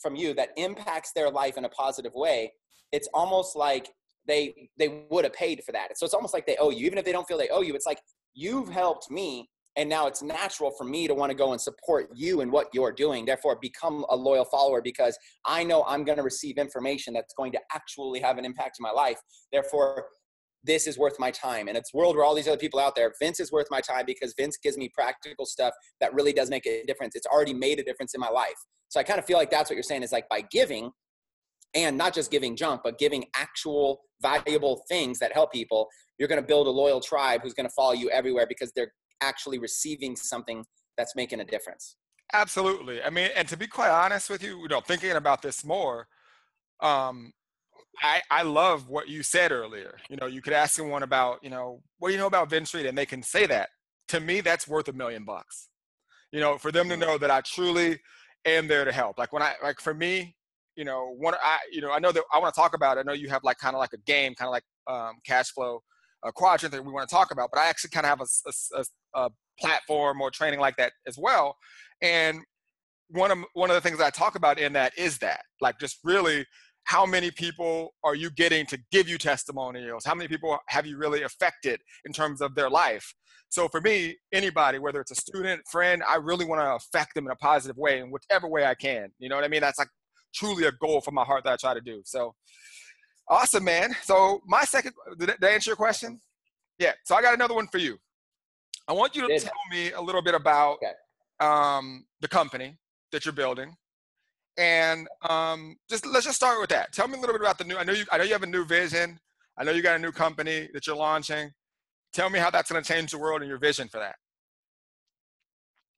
[0.01, 2.53] from you that impacts their life in a positive way,
[2.93, 3.91] it's almost like
[4.27, 5.97] they they would have paid for that.
[5.97, 7.75] So it's almost like they owe you, even if they don't feel they owe you.
[7.75, 8.01] It's like
[8.35, 12.09] you've helped me, and now it's natural for me to want to go and support
[12.15, 13.25] you and what you're doing.
[13.25, 17.53] Therefore, become a loyal follower because I know I'm going to receive information that's going
[17.53, 19.19] to actually have an impact in my life.
[19.53, 20.07] Therefore,
[20.65, 21.69] this is worth my time.
[21.69, 24.05] And it's world where all these other people out there, Vince is worth my time
[24.07, 27.17] because Vince gives me practical stuff that really does make a difference.
[27.17, 28.59] It's already made a difference in my life.
[28.89, 30.91] So I kind of feel like that's what you're saying is like by giving,
[31.75, 36.41] and not just giving junk, but giving actual valuable things that help people, you're going
[36.41, 40.17] to build a loyal tribe who's going to follow you everywhere because they're actually receiving
[40.17, 40.65] something
[40.97, 41.97] that's making a difference.
[42.33, 43.03] Absolutely.
[43.03, 46.07] I mean, and to be quite honest with you, you know, thinking about this more,
[46.81, 47.33] um,
[48.03, 49.97] I, I love what you said earlier.
[50.09, 52.87] You know, you could ask someone about, you know, what do you know about Reed?
[52.87, 53.71] And they can say that.
[54.09, 55.69] To me, that's worth a million bucks.
[56.33, 58.01] You know, for them to know that I truly
[58.45, 59.19] am there to help.
[59.19, 60.35] Like when I, like for me,
[60.77, 62.99] you know, one, I, you know, I know that I want to talk about.
[62.99, 65.51] I know you have like kind of like a game, kind of like um, cash
[65.51, 65.83] flow
[66.25, 67.51] a quadrant that we want to talk about.
[67.53, 68.85] But I actually kind of have a, a,
[69.25, 71.57] a platform or training like that as well.
[72.03, 72.41] And
[73.09, 75.79] one of one of the things that I talk about in that is that, like,
[75.79, 76.47] just really
[76.85, 80.05] how many people are you getting to give you testimonials?
[80.05, 83.15] How many people have you really affected in terms of their life?
[83.49, 87.27] So for me, anybody, whether it's a student, friend, I really want to affect them
[87.27, 89.11] in a positive way in whichever way I can.
[89.19, 89.61] You know what I mean?
[89.61, 89.89] That's like
[90.35, 92.03] truly a goal from my heart that I try to do.
[92.05, 92.35] So
[93.29, 93.95] awesome, man.
[94.03, 96.21] So my second, did that answer your question?
[96.79, 96.93] Yeah.
[97.05, 97.99] So I got another one for you.
[98.89, 100.93] I want you to tell me a little bit about okay.
[101.39, 102.77] um, the company
[103.13, 103.77] that you're building,
[104.59, 106.93] and um, just let's just start with that.
[106.93, 107.77] Tell me a little bit about the new.
[107.77, 108.05] I know you.
[108.11, 109.21] I know you have a new vision.
[109.57, 111.51] I know you got a new company that you're launching.
[112.13, 114.17] Tell me how that's going to change the world and your vision for that.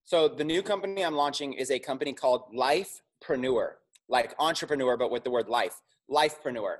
[0.04, 3.74] So the new company I'm launching is a company called Lifepreneur
[4.08, 5.74] like entrepreneur, but with the word life,
[6.10, 6.76] lifepreneur.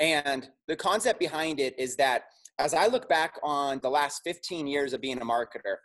[0.00, 2.24] And the concept behind it is that
[2.58, 5.76] as I look back on the last 15 years of being a marketer,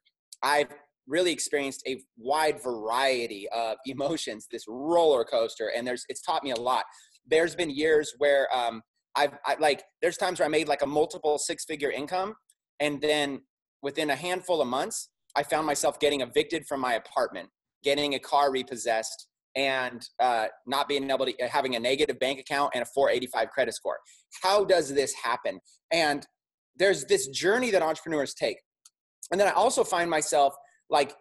[0.41, 0.69] I've
[1.07, 6.51] really experienced a wide variety of emotions, this roller coaster, and there's it's taught me
[6.51, 6.85] a lot.
[7.27, 8.81] There's been years where um,
[9.15, 12.35] I've I, like there's times where I made like a multiple six figure income,
[12.79, 13.41] and then
[13.81, 17.49] within a handful of months, I found myself getting evicted from my apartment,
[17.83, 22.71] getting a car repossessed, and uh, not being able to having a negative bank account
[22.73, 23.97] and a 485 credit score.
[24.41, 25.59] How does this happen?
[25.91, 26.25] And
[26.75, 28.57] there's this journey that entrepreneurs take.
[29.31, 30.53] And then I also find myself
[30.89, 31.13] like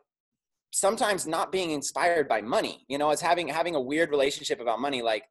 [0.73, 2.85] sometimes not being inspired by money.
[2.88, 5.03] You know, it's having having a weird relationship about money.
[5.03, 5.25] Like,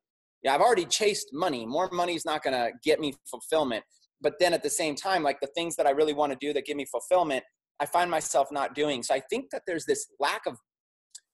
[0.43, 1.65] yeah, I've already chased money.
[1.65, 3.83] More money is not gonna get me fulfillment.
[4.21, 6.53] But then at the same time, like the things that I really want to do
[6.53, 7.43] that give me fulfillment,
[7.79, 9.03] I find myself not doing.
[9.03, 10.57] So I think that there's this lack of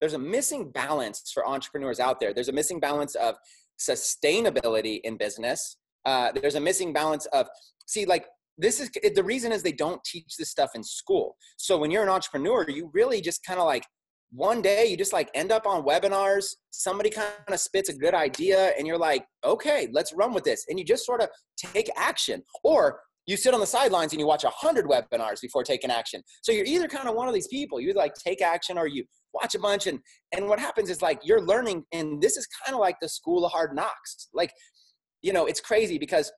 [0.04, 2.34] there's a missing balance for entrepreneurs out there.
[2.34, 3.36] There's a missing balance of
[3.80, 7.48] sustainability in business Uh, there's a missing balance of
[7.88, 8.26] see like
[8.58, 11.38] this is the reason is they don't teach this stuff in school.
[11.56, 13.86] So when you're an entrepreneur, you really just kind of like
[14.32, 18.16] one day you just like end up on webinars somebody kind of spits a good
[18.16, 21.88] idea and you're like okay let's run with this and you just sort of take
[21.96, 25.90] action or you sit on the sidelines and you watch a hundred webinars before taking
[25.90, 26.22] action.
[26.42, 29.04] So you're either kind of one of these people you like take action or you
[29.34, 30.00] watch a bunch and
[30.34, 33.46] and what happens is like you're learning and this is kind of like the school
[33.46, 34.30] of hard knocks.
[34.34, 34.52] Like
[35.22, 36.32] you know it's crazy because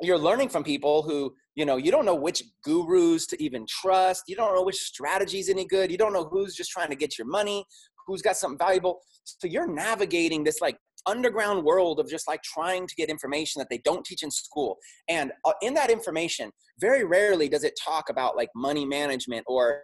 [0.00, 4.24] you're learning from people who you know you don't know which gurus to even trust
[4.26, 6.96] you don't know which strategy is any good you don't know who's just trying to
[6.96, 7.64] get your money
[8.06, 9.00] who's got something valuable.
[9.24, 13.68] So you're navigating this like underground world of just like trying to get information that
[13.70, 14.78] they don't teach in school.
[15.08, 19.82] And uh, in that information very rarely does it talk about like money management or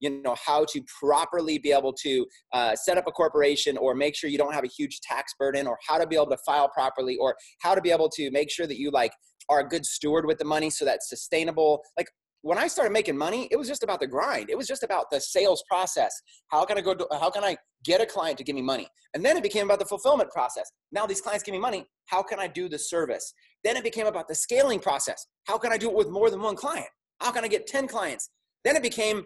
[0.00, 4.16] you know how to properly be able to uh, set up a corporation or make
[4.16, 6.68] sure you don't have a huge tax burden or how to be able to file
[6.68, 9.12] properly or how to be able to make sure that you like
[9.48, 11.82] are a good steward with the money so that's sustainable.
[11.96, 12.08] Like
[12.46, 14.50] when I started making money, it was just about the grind.
[14.50, 16.14] It was just about the sales process.
[16.46, 16.94] How can I go?
[16.94, 18.86] To, how can I get a client to give me money?
[19.14, 20.70] And then it became about the fulfillment process.
[20.92, 21.86] Now these clients give me money.
[22.04, 23.34] How can I do the service?
[23.64, 25.26] Then it became about the scaling process.
[25.48, 26.86] How can I do it with more than one client?
[27.20, 28.30] How can I get 10 clients?
[28.64, 29.24] Then it became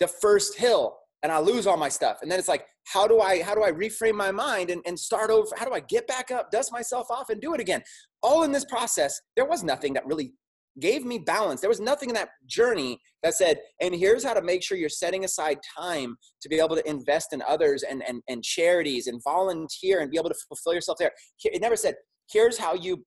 [0.00, 2.18] the first hill and I lose all my stuff.
[2.22, 4.98] And then it's like, how do I how do I reframe my mind and, and
[4.98, 5.48] start over?
[5.56, 7.82] How do I get back up, dust myself off, and do it again?
[8.22, 10.32] All in this process, there was nothing that really
[10.80, 11.60] gave me balance.
[11.60, 14.88] There was nothing in that journey that said, and here's how to make sure you're
[14.88, 19.22] setting aside time to be able to invest in others and, and, and charities and
[19.22, 21.12] volunteer and be able to fulfill yourself there.
[21.44, 21.94] It never said,
[22.30, 23.04] here's how you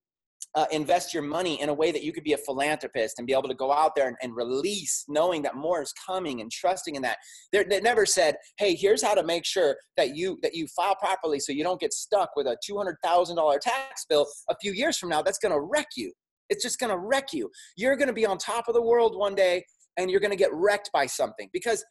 [0.56, 3.34] uh, invest your money in a way that you could be a philanthropist and be
[3.34, 6.96] able to go out there and, and release knowing that more is coming and trusting
[6.96, 7.18] in that
[7.52, 11.40] they never said hey here's how to make sure that you that you file properly
[11.40, 15.22] so you don't get stuck with a $200000 tax bill a few years from now
[15.22, 16.12] that's going to wreck you
[16.50, 19.18] it's just going to wreck you you're going to be on top of the world
[19.18, 19.64] one day
[19.98, 21.84] and you're going to get wrecked by something because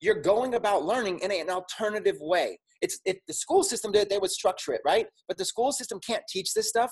[0.00, 4.18] you're going about learning in an alternative way it's if the school system did they
[4.18, 6.90] would structure it right but the school system can't teach this stuff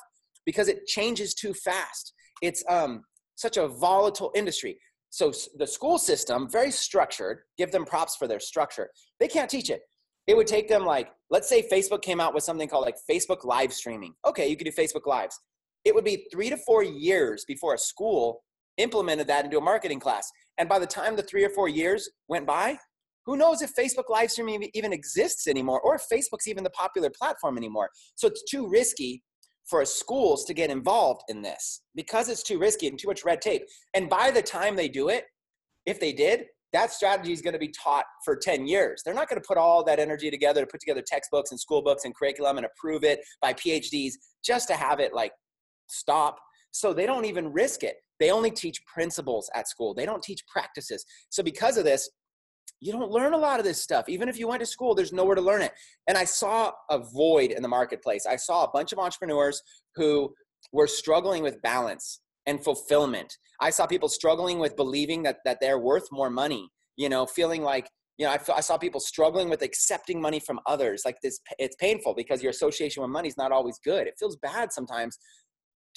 [0.49, 2.15] because it changes too fast.
[2.41, 3.03] It's um,
[3.35, 4.79] such a volatile industry.
[5.11, 8.89] So the school system, very structured, give them props for their structure.
[9.21, 9.83] They can't teach it.
[10.27, 13.45] It would take them like, let's say Facebook came out with something called like Facebook
[13.45, 14.15] live streaming.
[14.27, 15.39] Okay, you could do Facebook lives.
[15.89, 18.43] It would be three to four years before a school
[18.77, 20.31] implemented that into a marketing class.
[20.59, 22.77] And by the time the three or four years went by,
[23.25, 27.09] who knows if Facebook live streaming even exists anymore or if Facebook's even the popular
[27.09, 27.89] platform anymore.
[28.17, 29.23] So it's too risky
[29.65, 33.41] for schools to get involved in this because it's too risky and too much red
[33.41, 33.63] tape.
[33.95, 35.25] And by the time they do it,
[35.87, 39.01] if they did, that strategy is going to be taught for 10 years.
[39.03, 41.81] They're not going to put all that energy together to put together textbooks and school
[41.81, 44.13] books and curriculum and approve it by PhDs
[44.45, 45.33] just to have it like
[45.89, 46.39] stop.
[46.71, 47.97] So they don't even risk it.
[48.21, 49.95] They only teach principles at school.
[49.95, 51.05] They don't teach practices.
[51.31, 52.11] So because of this,
[52.81, 54.09] you don't learn a lot of this stuff.
[54.09, 55.73] Even if you went to school, there's nowhere to learn it.
[56.07, 58.27] And I saw a void in the marketplace.
[58.27, 59.63] I saw a bunch of entrepreneurs
[59.97, 60.33] who
[60.73, 63.37] were struggling with balance and fulfillment.
[63.61, 67.63] I saw people struggling with believing that, that they're worth more money, you know, feeling
[67.63, 71.03] like, you know, I, I saw people struggling with accepting money from others.
[71.05, 74.07] Like this, it's painful because your association with money is not always good.
[74.07, 75.19] It feels bad sometimes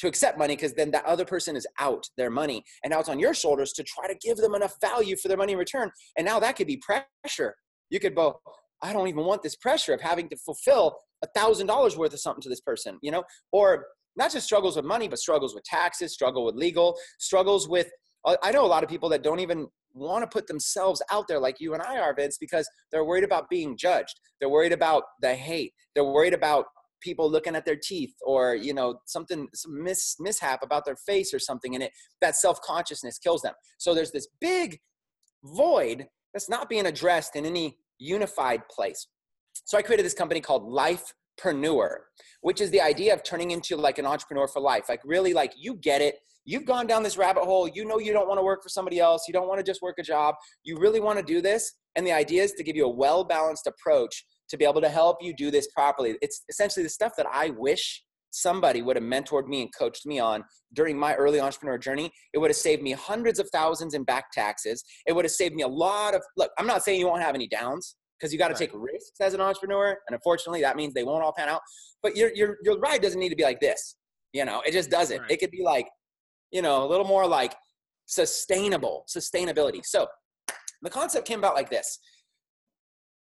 [0.01, 3.07] to accept money because then that other person is out their money and now it's
[3.07, 5.91] on your shoulders to try to give them enough value for their money in return
[6.17, 7.55] and now that could be pressure
[7.91, 8.39] you could go
[8.81, 12.19] i don't even want this pressure of having to fulfill a thousand dollars worth of
[12.19, 13.85] something to this person you know or
[14.15, 17.89] not just struggles with money but struggles with taxes struggle with legal struggles with
[18.25, 21.27] uh, i know a lot of people that don't even want to put themselves out
[21.27, 24.19] there like you and I are, Vince, because they're worried about being judged.
[24.39, 25.73] They're worried about the hate.
[25.95, 26.65] They're worried about
[27.01, 31.33] people looking at their teeth or you know something some mis, mishap about their face
[31.33, 33.53] or something and it that self-consciousness kills them.
[33.77, 34.79] So there's this big
[35.43, 39.07] void that's not being addressed in any unified place.
[39.65, 41.97] So i created this company called lifepreneur
[42.41, 44.89] which is the idea of turning into like an entrepreneur for life.
[44.89, 46.17] Like really like you get it.
[46.43, 47.67] You've gone down this rabbit hole.
[47.67, 49.25] You know you don't want to work for somebody else.
[49.27, 50.35] You don't want to just work a job.
[50.63, 51.71] You really want to do this.
[51.95, 54.89] And the idea is to give you a well balanced approach to be able to
[54.89, 56.15] help you do this properly.
[56.21, 60.19] It's essentially the stuff that I wish somebody would have mentored me and coached me
[60.19, 62.11] on during my early entrepreneur journey.
[62.33, 64.83] It would have saved me hundreds of thousands in back taxes.
[65.05, 67.35] It would have saved me a lot of look, I'm not saying you won't have
[67.35, 68.59] any downs because you got to right.
[68.59, 69.89] take risks as an entrepreneur.
[70.07, 71.61] And unfortunately, that means they won't all pan out.
[72.03, 73.95] But your your your ride doesn't need to be like this.
[74.33, 75.21] You know, it just doesn't.
[75.21, 75.31] Right.
[75.31, 75.87] It could be like,
[76.51, 77.53] you know, a little more like
[78.05, 79.81] sustainable, sustainability.
[79.83, 80.07] So
[80.81, 81.99] the concept came about like this.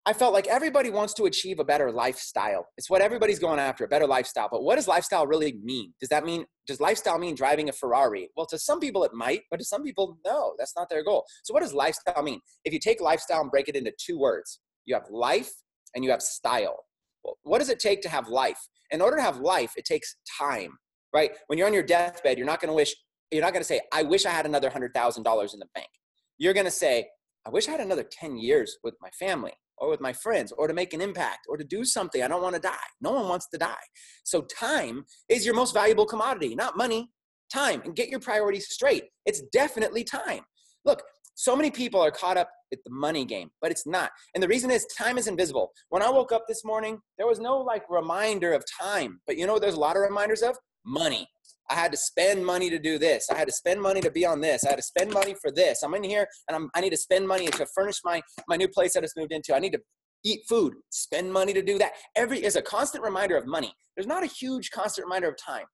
[0.08, 2.70] I felt like everybody wants to achieve a better lifestyle.
[2.78, 4.48] It's what everybody's going after, a better lifestyle.
[4.50, 5.94] But what does lifestyle really mean?
[6.00, 8.30] Does that mean, does lifestyle mean driving a Ferrari?
[8.38, 11.26] Well, to some people it might, but to some people, no, that's not their goal.
[11.44, 12.40] So what does lifestyle mean?
[12.64, 15.52] If you take lifestyle and break it into two words, you have life
[15.94, 16.86] and you have style.
[17.26, 18.66] Well, what does it take to have life?
[18.92, 20.78] In order to have life, it takes time,
[21.14, 21.32] right?
[21.48, 22.96] When you're on your deathbed, you're not going to wish,
[23.30, 25.90] you're not going to say, I wish I had another $100,000 in the bank.
[26.38, 27.10] You're going to say,
[27.46, 30.68] I wish I had another 10 years with my family or with my friends or
[30.68, 32.22] to make an impact or to do something.
[32.22, 32.76] I don't want to die.
[33.02, 33.76] No one wants to die.
[34.24, 37.10] So, time is your most valuable commodity, not money,
[37.52, 37.82] time.
[37.86, 39.06] And get your priorities straight.
[39.26, 40.42] It's definitely time.
[40.86, 41.04] Look,
[41.36, 44.12] so many people are caught up at the money game, but it's not.
[44.34, 45.72] And the reason is time is invisible.
[45.90, 49.22] When I woke up this morning, there was no like reminder of time.
[49.28, 50.58] But you know there's a lot of reminders of?
[50.88, 51.28] Money.
[51.70, 53.30] I had to spend money to do this.
[53.30, 54.64] I had to spend money to be on this.
[54.64, 55.84] I had to spend money for this.
[55.84, 58.70] I'm in here and I'm, I need to spend money to furnish my, my new
[58.70, 59.54] place that I just moved into.
[59.54, 59.82] I need to
[60.24, 61.92] eat food, spend money to do that.
[62.16, 63.74] Every is a constant reminder of money.
[63.96, 65.66] There's not a huge constant reminder of time.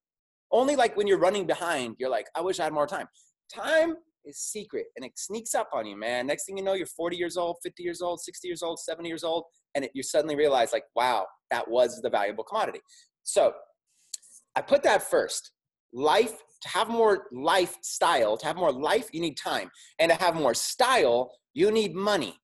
[0.52, 3.08] Only like when you're running behind, you're like, I wish I had more time.
[3.54, 3.96] Time
[4.26, 6.28] is secret and it sneaks up on you, man.
[6.28, 9.08] Next thing you know, you're 40 years old, 50 years old, 60 years old, 70
[9.08, 9.46] years old,
[9.76, 12.80] and it, you suddenly realize, like, wow, that was the valuable commodity.
[13.24, 13.54] So
[14.56, 15.52] I put that first.
[15.94, 16.34] Life
[16.64, 19.70] to have more lifestyle to have more life you need time.
[20.00, 22.36] And to have more style you need money.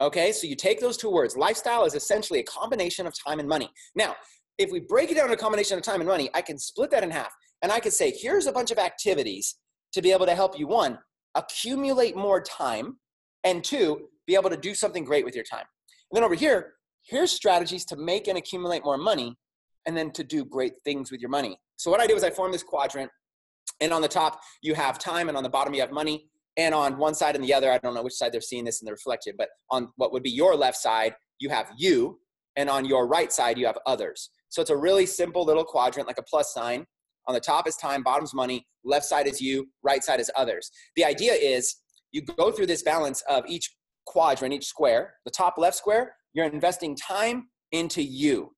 [0.00, 0.32] Okay?
[0.32, 1.36] So you take those two words.
[1.36, 3.70] Lifestyle is essentially a combination of time and money.
[3.94, 4.14] Now
[4.58, 6.90] if we break it down to a combination of time and money i can split
[6.90, 7.32] that in half.
[7.62, 9.56] And i could say here's a bunch of activities
[9.92, 10.98] to be able to help you one
[11.34, 12.96] accumulate more time
[13.44, 15.64] and two be able to do something great with your time.
[16.10, 19.36] And then over here here's strategies to make and accumulate more money
[19.86, 21.58] and then to do great things with your money.
[21.76, 23.10] So what I did was I formed this quadrant,
[23.80, 26.28] and on the top you have time, and on the bottom you have money.
[26.58, 28.80] And on one side and the other, I don't know which side they're seeing this
[28.80, 32.18] in the reflection, but on what would be your left side, you have you,
[32.56, 34.30] and on your right side you have others.
[34.48, 36.86] So it's a really simple little quadrant, like a plus sign.
[37.28, 40.70] On the top is time, bottom's money, left side is you, right side is others.
[40.94, 41.76] The idea is
[42.12, 43.76] you go through this balance of each
[44.06, 45.14] quadrant, each square.
[45.26, 48.55] The top left square, you're investing time into you.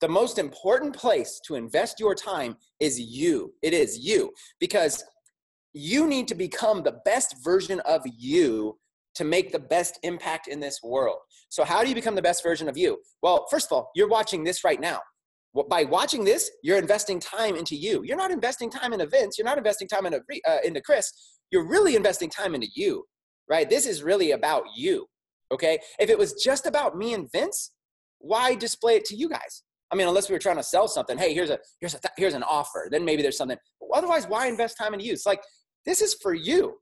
[0.00, 3.52] The most important place to invest your time is you.
[3.62, 5.04] It is you because
[5.74, 8.78] you need to become the best version of you
[9.14, 11.18] to make the best impact in this world.
[11.50, 12.98] So, how do you become the best version of you?
[13.22, 15.00] Well, first of all, you're watching this right now.
[15.68, 18.02] By watching this, you're investing time into you.
[18.04, 19.36] You're not investing time in Vince.
[19.36, 21.12] You're not investing time into, uh, into Chris.
[21.50, 23.04] You're really investing time into you,
[23.48, 23.68] right?
[23.68, 25.06] This is really about you,
[25.52, 25.80] okay?
[25.98, 27.72] If it was just about me and Vince,
[28.18, 29.64] why display it to you guys?
[29.92, 32.34] I mean, unless we were trying to sell something, hey, here's a here's a here's
[32.34, 32.88] an offer.
[32.90, 33.58] Then maybe there's something.
[33.80, 35.12] But otherwise, why invest time in you?
[35.12, 35.40] It's like
[35.84, 36.76] this is for you.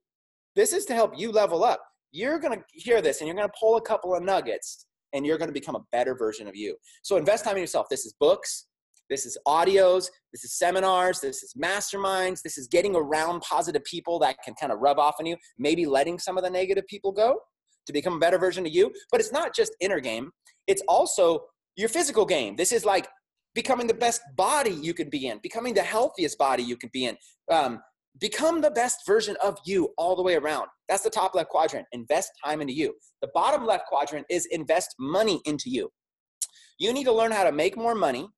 [0.56, 1.80] This is to help you level up.
[2.12, 5.52] You're gonna hear this and you're gonna pull a couple of nuggets and you're gonna
[5.52, 6.76] become a better version of you.
[7.02, 7.86] So invest time in yourself.
[7.90, 8.66] This is books,
[9.08, 14.18] this is audios, this is seminars, this is masterminds, this is getting around positive people
[14.20, 17.12] that can kind of rub off on you, maybe letting some of the negative people
[17.12, 17.38] go
[17.86, 18.92] to become a better version of you.
[19.10, 20.30] But it's not just inner game,
[20.66, 21.40] it's also
[21.78, 22.56] your physical game.
[22.56, 23.08] This is like
[23.54, 27.06] becoming the best body you could be in, becoming the healthiest body you could be
[27.06, 27.16] in.
[27.50, 27.80] Um,
[28.20, 30.66] become the best version of you all the way around.
[30.88, 31.86] That's the top left quadrant.
[31.92, 32.94] Invest time into you.
[33.22, 35.88] The bottom left quadrant is invest money into you.
[36.80, 38.28] You need to learn how to make more money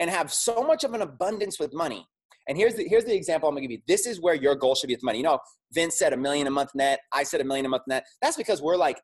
[0.00, 2.04] and have so much of an abundance with money.
[2.48, 3.82] And here's the, here's the example I'm gonna give you.
[3.86, 5.18] This is where your goal should be with money.
[5.18, 5.38] You know,
[5.72, 6.98] Vince said a million a month net.
[7.12, 8.04] I said a million a month net.
[8.20, 9.00] That's because we're like,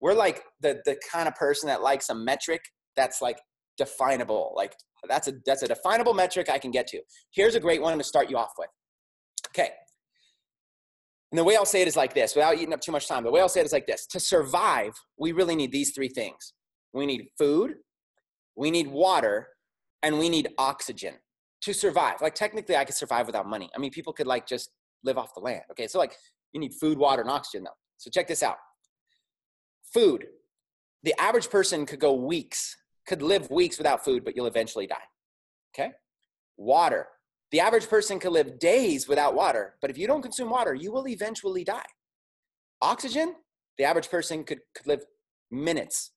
[0.00, 2.60] we're like the, the kind of person that likes a metric
[2.96, 3.38] that's like
[3.76, 4.52] definable.
[4.56, 4.74] Like
[5.08, 7.00] that's a that's a definable metric I can get to.
[7.32, 8.68] Here's a great one to start you off with.
[9.48, 9.70] Okay.
[11.30, 13.24] And the way I'll say it is like this, without eating up too much time.
[13.24, 16.08] The way I'll say it is like this: to survive, we really need these three
[16.08, 16.54] things.
[16.92, 17.74] We need food,
[18.56, 19.48] we need water,
[20.02, 21.14] and we need oxygen
[21.62, 22.20] to survive.
[22.20, 23.68] Like technically, I could survive without money.
[23.74, 24.70] I mean, people could like just
[25.02, 25.62] live off the land.
[25.72, 26.14] Okay, so like
[26.52, 27.76] you need food, water, and oxygen though.
[27.96, 28.56] So check this out.
[29.92, 30.26] Food.
[31.02, 32.76] The average person could go weeks
[33.06, 34.96] could live weeks without food, but you'll eventually die.
[35.74, 35.92] Okay?
[36.56, 37.08] Water.
[37.50, 40.90] The average person could live days without water, but if you don't consume water, you
[40.90, 41.84] will eventually die.
[42.82, 43.34] Oxygen,
[43.78, 45.04] the average person could, could live
[45.50, 46.12] minutes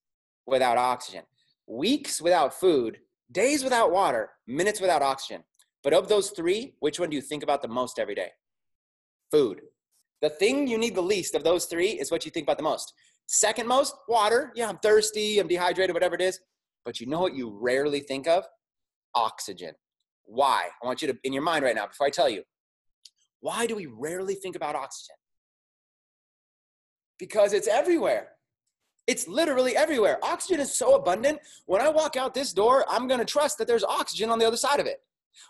[0.45, 1.23] without oxygen,
[1.67, 2.99] weeks without food,
[3.31, 5.43] days without water, minutes without oxygen.
[5.83, 8.31] But of those three, which one do you think about the most every day?
[9.31, 9.61] Food.
[10.21, 12.63] The thing you need the least of those three is what you think about the
[12.63, 12.93] most.
[13.27, 14.51] Second most, water.
[14.55, 16.39] Yeah, I'm thirsty, I'm dehydrated, whatever it is.
[16.87, 18.45] But you know what you rarely think of?
[19.13, 19.73] Oxygen.
[20.23, 20.69] Why?
[20.81, 22.43] I want you to, in your mind right now, before I tell you,
[23.41, 25.17] why do we rarely think about oxygen?
[27.19, 28.29] Because it's everywhere.
[29.05, 30.17] It's literally everywhere.
[30.23, 31.39] Oxygen is so abundant.
[31.65, 34.47] When I walk out this door, I'm going to trust that there's oxygen on the
[34.47, 35.01] other side of it.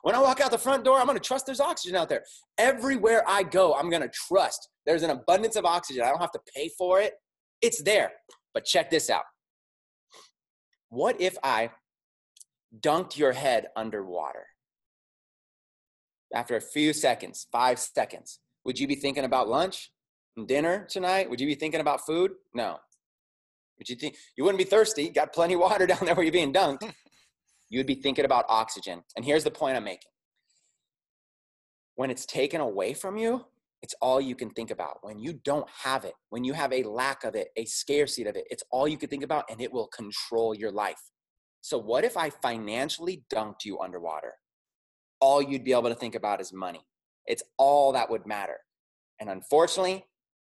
[0.01, 2.23] When I walk out the front door, I'm going to trust there's oxygen out there.
[2.57, 6.01] Everywhere I go, I'm going to trust there's an abundance of oxygen.
[6.01, 7.13] I don't have to pay for it.
[7.61, 8.13] It's there.
[8.55, 9.25] But check this out.
[10.89, 11.71] What if I
[12.79, 14.47] dunked your head underwater?
[16.33, 19.91] After a few seconds, five seconds, would you be thinking about lunch
[20.35, 21.29] and dinner tonight?
[21.29, 22.31] Would you be thinking about food?
[22.53, 22.77] No.
[23.77, 25.09] Would you think you wouldn't be thirsty?
[25.09, 26.91] Got plenty of water down there where you're being dunked.
[27.69, 29.03] You would be thinking about oxygen.
[29.17, 30.09] And here's the point I'm making.
[31.95, 33.45] When it's taken away from you,
[33.81, 34.97] it's all you can think about.
[35.01, 38.35] When you don't have it, when you have a lack of it, a scarcity of
[38.35, 41.01] it, it's all you can think about and it will control your life.
[41.61, 44.33] So, what if I financially dunked you underwater?
[45.19, 46.81] All you'd be able to think about is money.
[47.25, 48.57] It's all that would matter.
[49.19, 50.05] And unfortunately,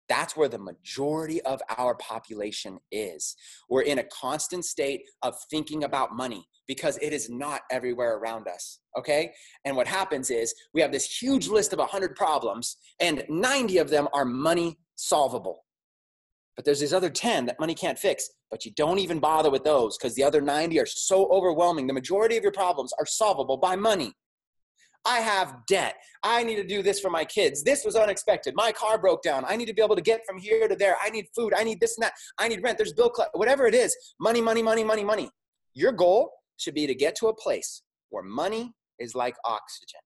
[0.10, 3.36] that's where the majority of our population is.
[3.70, 8.48] We're in a constant state of thinking about money because it is not everywhere around
[8.48, 8.80] us.
[8.98, 9.32] Okay.
[9.66, 13.90] And what happens is we have this huge list of 100 problems, and 90 of
[13.90, 15.64] them are money solvable.
[16.56, 19.64] But there's these other 10 that money can't fix, but you don't even bother with
[19.64, 21.88] those because the other 90 are so overwhelming.
[21.88, 24.12] The majority of your problems are solvable by money.
[25.06, 25.96] I have debt.
[26.24, 27.64] I need to do this for my kids.
[27.64, 28.54] This was unexpected.
[28.56, 29.46] My car broke down.
[29.48, 30.98] I need to be able to get from here to there.
[31.02, 31.54] I need food.
[31.56, 32.14] I need this and that.
[32.38, 32.78] I need rent.
[32.78, 33.96] There's bill, whatever it is.
[34.20, 35.30] Money, money, money, money, money.
[35.74, 40.02] Your goal should be to get to a place where money is like oxygen.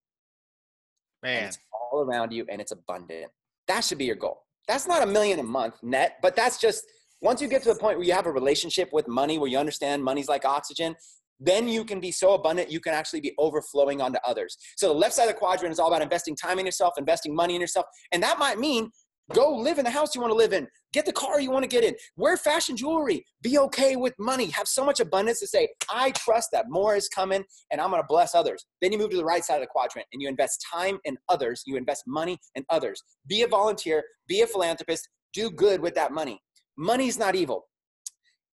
[1.23, 1.45] Man.
[1.45, 3.31] it's all around you and it's abundant.
[3.67, 4.43] That should be your goal.
[4.67, 6.83] That's not a million a month net, but that's just
[7.21, 9.57] once you get to the point where you have a relationship with money, where you
[9.57, 10.95] understand money's like oxygen,
[11.43, 14.57] then you can be so abundant you can actually be overflowing onto others.
[14.77, 17.35] So the left side of the quadrant is all about investing time in yourself investing
[17.35, 18.89] money in yourself and that might mean
[19.33, 20.67] go live in the house you want to live in.
[20.91, 21.95] Get the car you want to get in.
[22.17, 23.25] Wear fashion jewelry.
[23.41, 24.49] Be okay with money.
[24.51, 28.01] Have so much abundance to say i trust that more is coming and i'm going
[28.01, 28.65] to bless others.
[28.81, 31.17] Then you move to the right side of the quadrant and you invest time in
[31.29, 31.63] others.
[31.65, 33.03] You invest money in others.
[33.27, 34.03] Be a volunteer.
[34.27, 35.09] Be a philanthropist.
[35.33, 36.39] Do good with that money.
[36.77, 37.65] Money's not evil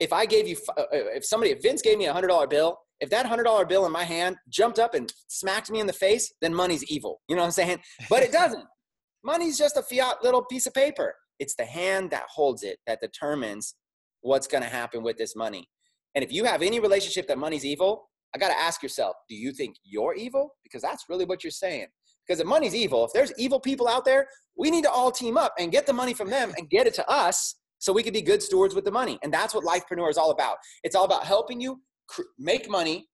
[0.01, 2.47] if I gave you, uh, uh, if somebody, if Vince gave me a hundred dollar
[2.47, 5.87] bill, if that hundred dollar bill in my hand jumped up and smacked me in
[5.87, 7.21] the face, then money's evil.
[7.29, 7.79] You know what I'm saying?
[8.09, 8.65] But it doesn't.
[9.23, 11.15] Money's just a fiat little piece of paper.
[11.39, 13.75] It's the hand that holds it that determines
[14.23, 15.69] what's going to happen with this money.
[16.15, 19.35] And if you have any relationship that money's evil, I got to ask yourself, do
[19.35, 20.55] you think you're evil?
[20.63, 21.89] Because that's really what you're saying.
[22.27, 24.27] Because if money's evil, if there's evil people out there,
[24.57, 26.95] we need to all team up and get the money from them and get it
[26.95, 29.19] to us so we can be good stewards with the money.
[29.25, 30.59] And that's what Lifepreneur is all about.
[30.85, 33.09] It's all about helping you cr- make money,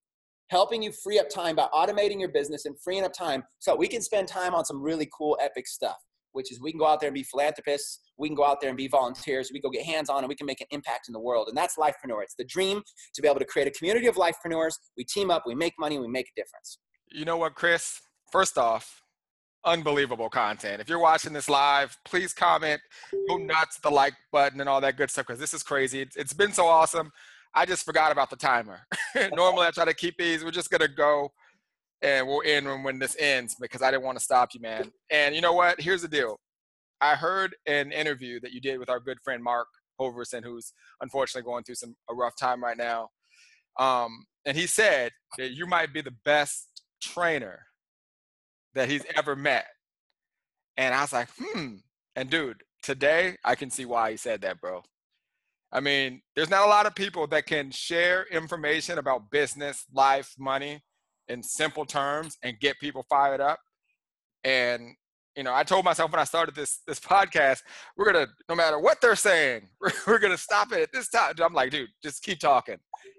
[0.50, 3.88] helping you free up time by automating your business and freeing up time so we
[3.88, 5.96] can spend time on some really cool, epic stuff,
[6.32, 8.68] which is we can go out there and be philanthropists, we can go out there
[8.68, 11.12] and be volunteers, we go get hands on and we can make an impact in
[11.12, 11.48] the world.
[11.48, 12.22] And that's Lifepreneur.
[12.22, 12.82] It's the dream
[13.14, 14.74] to be able to create a community of Lifepreneurs.
[14.96, 16.78] We team up, we make money, we make a difference.
[17.08, 18.00] You know what, Chris?
[18.32, 19.02] First off,
[19.66, 20.80] unbelievable content.
[20.80, 22.80] If you're watching this live, please comment,
[23.28, 26.00] go nuts, the like button, and all that good stuff because this is crazy.
[26.00, 27.10] It's, it's been so awesome.
[27.54, 28.80] I just forgot about the timer.
[29.34, 30.44] Normally, I try to keep these.
[30.44, 31.32] We're just gonna go,
[32.00, 34.90] and we'll end when, when this ends because I didn't want to stop you, man.
[35.10, 35.80] And you know what?
[35.80, 36.38] Here's the deal.
[37.00, 39.68] I heard an interview that you did with our good friend Mark
[40.00, 43.08] Hoverson, who's unfortunately going through some a rough time right now.
[43.78, 47.60] Um, and he said that you might be the best trainer
[48.76, 49.66] that he's ever met.
[50.76, 51.76] And I was like, hmm.
[52.14, 54.82] And dude, today I can see why he said that, bro.
[55.72, 60.32] I mean, there's not a lot of people that can share information about business, life,
[60.38, 60.80] money
[61.28, 63.58] in simple terms and get people fired up.
[64.44, 64.94] And
[65.36, 67.62] you know, I told myself when I started this this podcast,
[67.96, 71.34] we're gonna no matter what they're saying, we're, we're gonna stop it at this time.
[71.42, 72.76] I'm like, dude, just keep talking,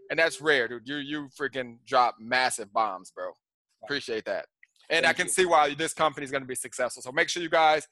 [0.09, 0.87] and that's rare, dude.
[0.87, 3.31] You you freaking drop massive bombs, bro.
[3.83, 4.45] Appreciate that
[4.89, 5.31] and Thank I can you.
[5.31, 7.01] see why this company is going to be successful.
[7.01, 7.87] So make sure you guys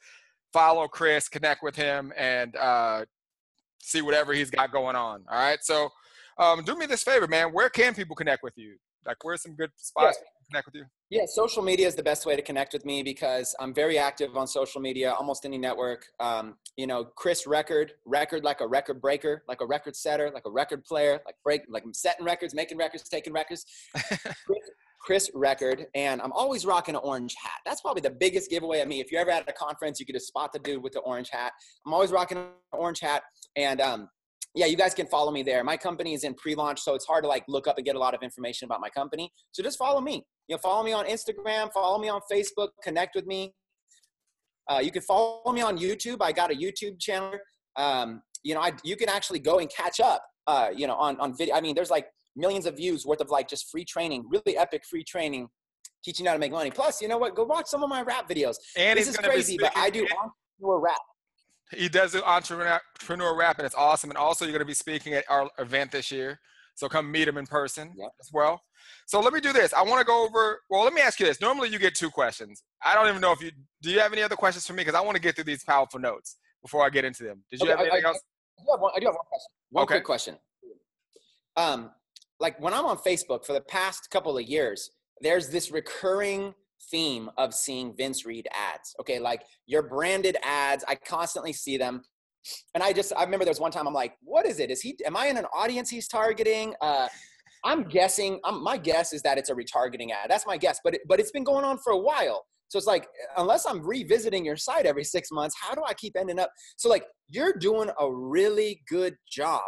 [0.54, 3.06] follow Chris, connect with him, and uh,
[3.82, 5.24] see whatever he's got going on.
[5.30, 5.60] All right.
[5.62, 5.90] So
[6.38, 7.54] um, do me this favor, man.
[7.54, 8.76] Where can people connect with you?
[9.06, 10.24] Like, where's some good spots yeah.
[10.24, 10.86] to connect with you?
[11.12, 14.36] Yeah, social media is the best way to connect with me because I'm very active
[14.36, 16.08] on social media, almost any network.
[16.20, 20.46] Um, you know, Chris Record, record like a record breaker, like a record setter, like
[20.48, 23.66] a record player, like break, like setting records, making records, taking records.
[23.94, 24.18] Chris,
[25.06, 27.60] Chris Record, and I'm always rocking an orange hat.
[27.64, 29.00] That's probably the biggest giveaway of me.
[29.00, 31.30] If you're ever at a conference, you could just spot the dude with the orange
[31.30, 31.52] hat.
[31.86, 33.22] I'm always rocking an orange hat,
[33.56, 34.10] and um,
[34.56, 35.64] yeah, you guys can follow me there.
[35.64, 38.00] My company is in pre-launch, so it's hard to like look up and get a
[38.00, 39.32] lot of information about my company.
[39.52, 40.26] So just follow me.
[40.48, 43.54] You know, follow me on Instagram, follow me on Facebook, connect with me.
[44.68, 46.18] Uh, you can follow me on YouTube.
[46.22, 47.34] I got a YouTube channel.
[47.76, 51.20] Um, you know, I, you can actually go and catch up, uh, you know, on,
[51.20, 51.54] on video.
[51.54, 54.84] I mean, there's like millions of views worth of like just free training, really epic
[54.86, 55.48] free training,
[56.04, 56.72] teaching you how to make money.
[56.72, 57.36] Plus, you know what?
[57.36, 58.58] Go watch some of my rap videos.
[58.78, 60.98] And this is crazy, but I do entrepreneur rap.
[61.72, 64.12] He does the entrepreneur rap, and it's awesome.
[64.12, 66.40] And also, you're going to be speaking at our event this year.
[66.76, 68.10] So come meet him in person yep.
[68.20, 68.62] as well.
[69.08, 69.74] So let me do this.
[69.74, 70.60] I want to go over.
[70.70, 71.40] Well, let me ask you this.
[71.40, 72.64] Normally, you get two questions.
[72.84, 73.92] I don't even know if you do.
[73.92, 74.84] You have any other questions for me?
[74.84, 77.44] Because I want to get through these powerful notes before I get into them.
[77.50, 78.22] Did you okay, have anything I, else?
[78.60, 79.52] I do, have one, I do have one question.
[79.72, 79.94] One okay.
[79.96, 80.36] quick question.
[81.56, 81.92] Um,
[82.40, 86.54] like when I'm on Facebook for the past couple of years, there's this recurring
[86.92, 88.96] theme of seeing Vince Reed ads.
[89.00, 92.02] Okay, like your branded ads, I constantly see them.
[92.74, 94.70] And I just I remember there was one time I'm like, what is it?
[94.70, 96.74] Is he am I in an audience he's targeting?
[96.82, 97.08] Uh
[97.64, 100.30] I'm guessing I'm, my guess is that it's a retargeting ad.
[100.30, 102.46] That's my guess, but it, but it's been going on for a while.
[102.68, 103.08] So it's like
[103.38, 106.90] unless I'm revisiting your site every 6 months, how do I keep ending up So
[106.90, 109.64] like you're doing a really good job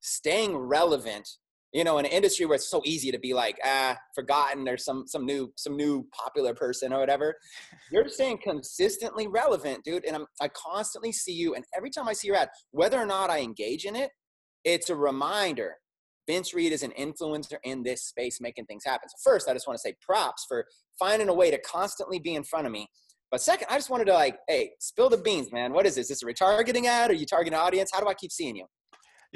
[0.00, 1.28] staying relevant
[1.72, 4.84] you know, in an industry where it's so easy to be like, ah, forgotten, there's
[4.84, 7.34] some some new some new popular person or whatever.
[7.90, 10.04] You're staying consistently relevant, dude.
[10.04, 13.06] And I'm, I constantly see you, and every time I see your ad, whether or
[13.06, 14.10] not I engage in it,
[14.64, 15.74] it's a reminder.
[16.28, 19.08] Vince Reed is an influencer in this space, making things happen.
[19.08, 20.66] So first, I just want to say props for
[20.98, 22.88] finding a way to constantly be in front of me.
[23.30, 25.72] But second, I just wanted to like, hey, spill the beans, man.
[25.72, 26.10] What is this?
[26.10, 27.10] Is this a retargeting ad?
[27.10, 27.90] Are you targeting an audience?
[27.92, 28.66] How do I keep seeing you?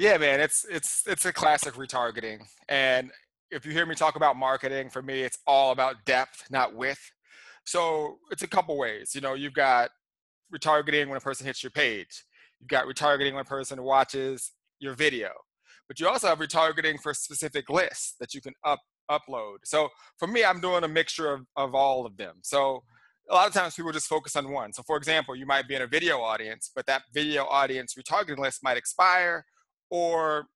[0.01, 2.39] Yeah, man, it's it's it's a classic retargeting.
[2.67, 3.11] And
[3.51, 7.11] if you hear me talk about marketing, for me, it's all about depth, not width.
[7.65, 9.13] So it's a couple ways.
[9.13, 9.91] You know, you've got
[10.51, 12.23] retargeting when a person hits your page.
[12.59, 15.29] You've got retargeting when a person watches your video.
[15.87, 18.79] But you also have retargeting for specific lists that you can up
[19.11, 19.57] upload.
[19.65, 22.37] So for me, I'm doing a mixture of, of all of them.
[22.41, 22.81] So
[23.29, 24.73] a lot of times people just focus on one.
[24.73, 28.39] So for example, you might be in a video audience, but that video audience retargeting
[28.39, 29.45] list might expire
[29.91, 30.47] or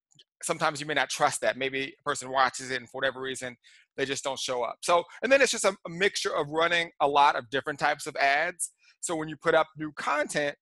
[0.41, 1.57] sometimes you may not trust that.
[1.57, 3.55] Maybe a person watches it and for whatever reason,
[3.97, 4.77] they just don't show up.
[4.81, 8.07] So, and then it's just a, a mixture of running a lot of different types
[8.07, 8.71] of ads.
[8.99, 10.55] So when you put up new content,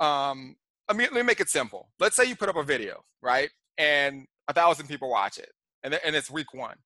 [0.00, 0.56] um,
[0.88, 1.90] I mean, let me make it simple.
[1.98, 3.50] Let's say you put up a video, right?
[3.76, 5.50] And a thousand people watch it,
[5.82, 6.76] and, and it's week one.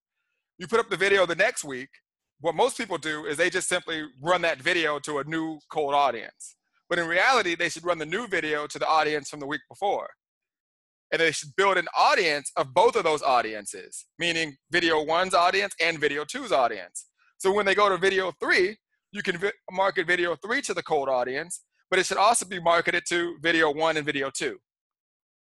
[0.59, 1.88] You put up the video the next week.
[2.40, 5.95] What most people do is they just simply run that video to a new cold
[5.95, 6.57] audience.
[6.88, 9.61] But in reality, they should run the new video to the audience from the week
[9.68, 10.09] before
[11.12, 15.74] and they should build an audience of both of those audiences, meaning video one's audience
[15.80, 17.06] and video two's audience.
[17.36, 18.78] So when they go to video three,
[19.12, 21.60] you can vi- market video three to the cold audience,
[21.90, 24.56] but it should also be marketed to video one and video two.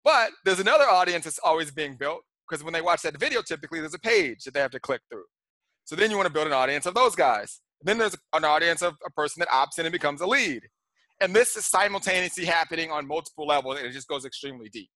[0.03, 3.79] But there's another audience that's always being built because when they watch that video, typically
[3.79, 5.25] there's a page that they have to click through.
[5.85, 7.61] So then you want to build an audience of those guys.
[7.81, 10.61] Then there's an audience of a person that opts in and becomes a lead.
[11.19, 14.89] And this is simultaneously happening on multiple levels and it just goes extremely deep.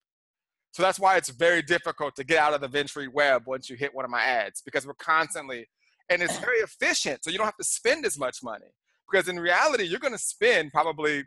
[0.72, 3.76] So that's why it's very difficult to get out of the Reed web once you
[3.76, 5.68] hit one of my ads because we're constantly,
[6.08, 7.22] and it's very efficient.
[7.22, 8.72] So you don't have to spend as much money
[9.10, 11.24] because in reality, you're going to spend probably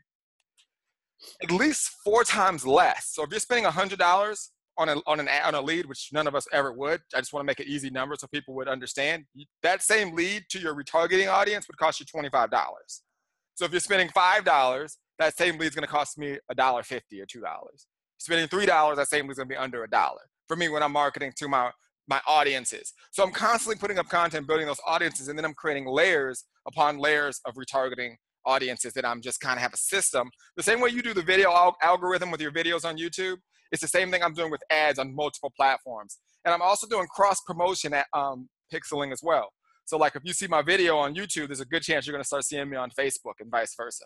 [1.43, 3.11] at least four times less.
[3.13, 6.33] So if you're spending $100 on a, on, an, on a lead, which none of
[6.33, 9.25] us ever would, I just want to make an easy number so people would understand.
[9.61, 12.49] That same lead to your retargeting audience would cost you $25.
[13.53, 17.25] So if you're spending $5, that same lead is going to cost me $1.50 or
[17.25, 17.41] $2
[18.25, 20.91] spending three dollars, same is going to be under a dollar for me when I'm
[20.91, 21.71] marketing to my
[22.07, 22.93] my audiences.
[23.11, 26.97] So I'm constantly putting up content, building those audiences, and then I'm creating layers upon
[26.97, 28.15] layers of retargeting
[28.45, 30.29] audiences that I'm just kind of have a system.
[30.55, 33.37] The same way you do the video al- algorithm with your videos on YouTube,
[33.71, 36.19] it's the same thing I'm doing with ads on multiple platforms.
[36.45, 39.49] And I'm also doing cross promotion at um, Pixeling as well.
[39.85, 42.27] So like if you see my video on YouTube, there's a good chance you're to
[42.27, 44.05] start seeing me on Facebook and vice versa.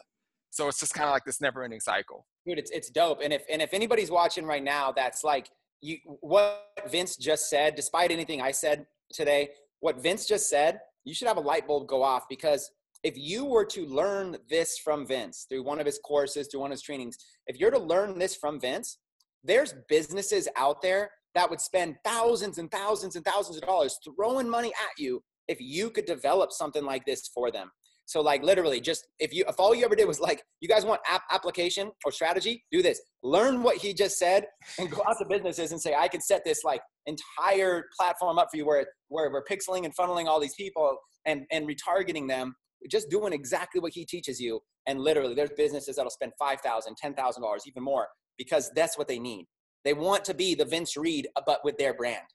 [0.51, 2.25] So it's just kind of like this never ending cycle.
[2.45, 3.19] Dude, it's, it's dope.
[3.23, 5.49] And if, and if anybody's watching right now, that's like
[5.81, 11.13] you, what Vince just said, despite anything I said today, what Vince just said, you
[11.13, 12.69] should have a light bulb go off because
[13.03, 16.71] if you were to learn this from Vince through one of his courses, through one
[16.71, 18.97] of his trainings, if you're to learn this from Vince,
[19.43, 24.49] there's businesses out there that would spend thousands and thousands and thousands of dollars throwing
[24.49, 27.71] money at you if you could develop something like this for them.
[28.09, 30.83] So like literally just if you if all you ever did was like you guys
[30.83, 32.99] want app application or strategy, do this.
[33.21, 34.45] Learn what he just said
[34.79, 38.47] and go out to businesses and say I could set this like entire platform up
[38.49, 40.97] for you where where we're pixeling and funneling all these people
[41.27, 42.55] and and retargeting them
[42.89, 46.63] just doing exactly what he teaches you and literally there's businesses that'll spend $5,000,
[47.03, 48.07] $10,000 even more
[48.39, 49.45] because that's what they need.
[49.85, 52.25] They want to be the Vince Reed but with their brand.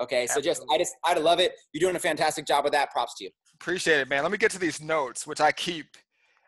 [0.00, 1.52] Okay, so just I just I love it.
[1.72, 2.90] You're doing a fantastic job with that.
[2.90, 3.30] Props to you.
[3.62, 4.24] Appreciate it, man.
[4.24, 5.86] Let me get to these notes, which I keep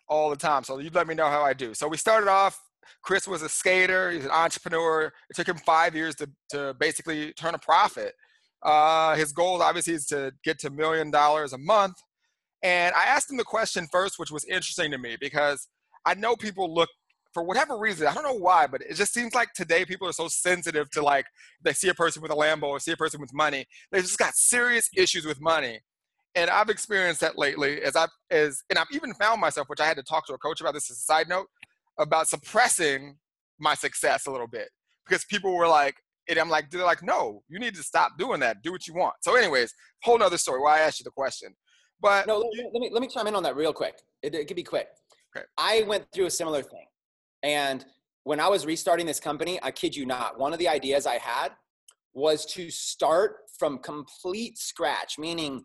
[0.09, 0.65] all the time.
[0.65, 1.73] So you let me know how I do.
[1.73, 2.61] So we started off
[3.03, 4.11] Chris was a skater.
[4.11, 5.13] He's an entrepreneur.
[5.31, 8.15] It took him five years to to basically turn a profit.
[8.65, 11.95] Uh, his goal obviously is to get to million dollars a month.
[12.65, 15.69] And I asked him the question first, which was interesting to me because
[16.05, 16.89] I know people look
[17.33, 20.13] for whatever reason, I don't know why, but it just seems like today people are
[20.13, 21.27] so sensitive to like
[21.63, 23.67] they see a person with a Lambo or see a person with money.
[23.93, 25.81] They've just got serious issues with money.
[26.35, 29.87] And I've experienced that lately as I've as and I've even found myself, which I
[29.87, 31.47] had to talk to a coach about this as a side note,
[31.99, 33.17] about suppressing
[33.59, 34.69] my success a little bit.
[35.07, 35.97] Because people were like,
[36.29, 38.63] and I'm like, they're like, no, you need to stop doing that.
[38.63, 39.15] Do what you want.
[39.21, 39.73] So, anyways,
[40.03, 41.55] whole nother story why I asked you the question.
[42.01, 43.95] But no, let me, let me, let me chime in on that real quick.
[44.23, 44.89] It, it could be quick.
[45.37, 45.45] Okay.
[45.57, 46.87] I went through a similar thing.
[47.43, 47.85] And
[48.25, 51.19] when I was restarting this company, I kid you not, one of the ideas I
[51.19, 51.53] had
[52.15, 55.65] was to start from complete scratch, meaning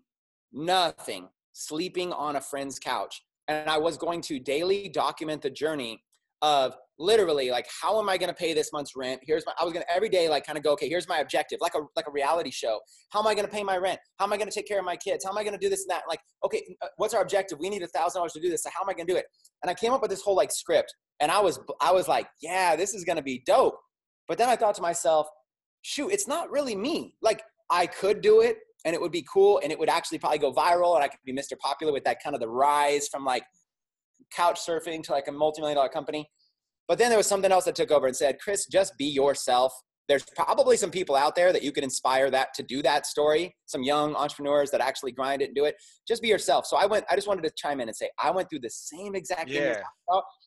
[0.51, 3.21] nothing, sleeping on a friend's couch.
[3.47, 6.01] And I was going to daily document the journey
[6.41, 9.19] of literally like how am i going to pay this month's rent?
[9.23, 11.19] Here's my i was going to every day like kind of go okay here's my
[11.19, 12.79] objective like a like a reality show.
[13.09, 13.99] How am i going to pay my rent?
[14.19, 15.25] How am i going to take care of my kids?
[15.25, 16.03] How am i going to do this and that?
[16.07, 17.59] Like okay uh, what's our objective?
[17.59, 19.17] We need a thousand dollars to do this so how am i going to do
[19.17, 19.25] it?
[19.63, 22.27] And i came up with this whole like script and I was I was like,
[22.41, 23.77] yeah, this is gonna be dope.
[24.27, 25.27] But then I thought to myself,
[25.81, 27.15] shoot, it's not really me.
[27.21, 30.37] Like I could do it and it would be cool and it would actually probably
[30.37, 31.57] go viral and I could be Mr.
[31.57, 33.43] Popular with that kind of the rise from like
[34.33, 36.29] couch surfing to like a multi-million dollar company.
[36.87, 39.73] But then there was something else that took over and said, Chris, just be yourself.
[40.07, 43.55] There's probably some people out there that you can inspire that to do that story.
[43.67, 45.75] Some young entrepreneurs that actually grind it and do it.
[46.07, 46.65] Just be yourself.
[46.65, 48.71] So I went, I just wanted to chime in and say, I went through the
[48.71, 49.75] same exact yeah.
[49.75, 49.83] thing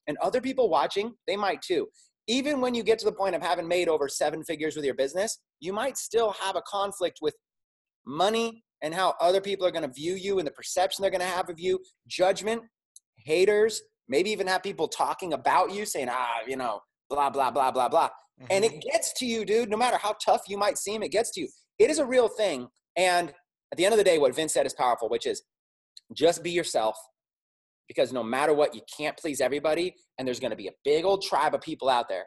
[0.09, 1.87] and other people watching, they might too.
[2.27, 4.95] Even when you get to the point of having made over seven figures with your
[4.95, 7.35] business, you might still have a conflict with
[8.07, 11.21] money and how other people are going to view you and the perception they're going
[11.21, 11.79] to have of you,
[12.09, 12.63] judgment,
[13.17, 17.71] haters, maybe even have people talking about you saying, ah, you know, blah, blah, blah,
[17.71, 18.09] blah, blah.
[18.09, 18.47] Mm-hmm.
[18.51, 21.31] And it gets to you, dude, no matter how tough you might seem, it gets
[21.33, 21.49] to you.
[21.79, 22.69] It is a real thing.
[22.97, 23.33] And
[23.71, 25.43] at the end of the day, what Vince said is powerful, which is
[26.15, 26.97] just be yourself
[27.89, 29.95] because no matter what, you can't please everybody.
[30.19, 32.25] And there's going to be a big old tribe of people out there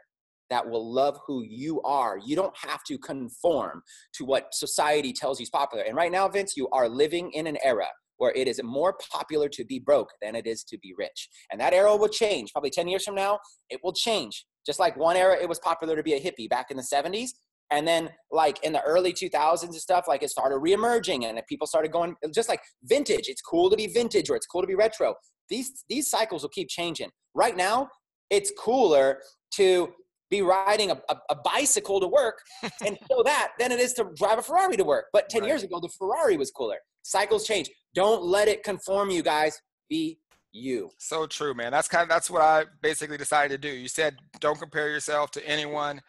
[0.50, 2.18] that will love who you are.
[2.18, 3.82] You don't have to conform
[4.14, 5.84] to what society tells you is popular.
[5.84, 7.88] And right now, Vince, you are living in an era
[8.18, 11.28] where it is more popular to be broke than it is to be rich.
[11.50, 12.52] And that era will change.
[12.52, 13.38] Probably 10 years from now,
[13.68, 14.46] it will change.
[14.64, 17.30] Just like one era, it was popular to be a hippie back in the 70s.
[17.72, 21.66] And then, like in the early 2000s and stuff, like it started reemerging and people
[21.66, 23.28] started going just like vintage.
[23.28, 25.14] It's cool to be vintage or it's cool to be retro
[25.48, 27.10] these these cycles will keep changing.
[27.34, 27.88] Right now,
[28.30, 29.20] it's cooler
[29.54, 29.88] to
[30.30, 32.42] be riding a, a, a bicycle to work
[32.84, 35.06] and show that than it is to drive a Ferrari to work.
[35.12, 35.48] But 10 right.
[35.48, 36.78] years ago, the Ferrari was cooler.
[37.02, 37.70] Cycles change.
[37.94, 39.60] Don't let it conform you guys.
[39.88, 40.18] Be
[40.52, 40.90] you.
[40.98, 41.70] So true, man.
[41.70, 43.74] That's kind of that's what I basically decided to do.
[43.74, 46.00] You said don't compare yourself to anyone.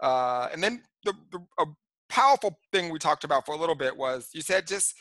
[0.00, 1.66] Uh, and then the, the a
[2.08, 4.94] powerful thing we talked about for a little bit was you said just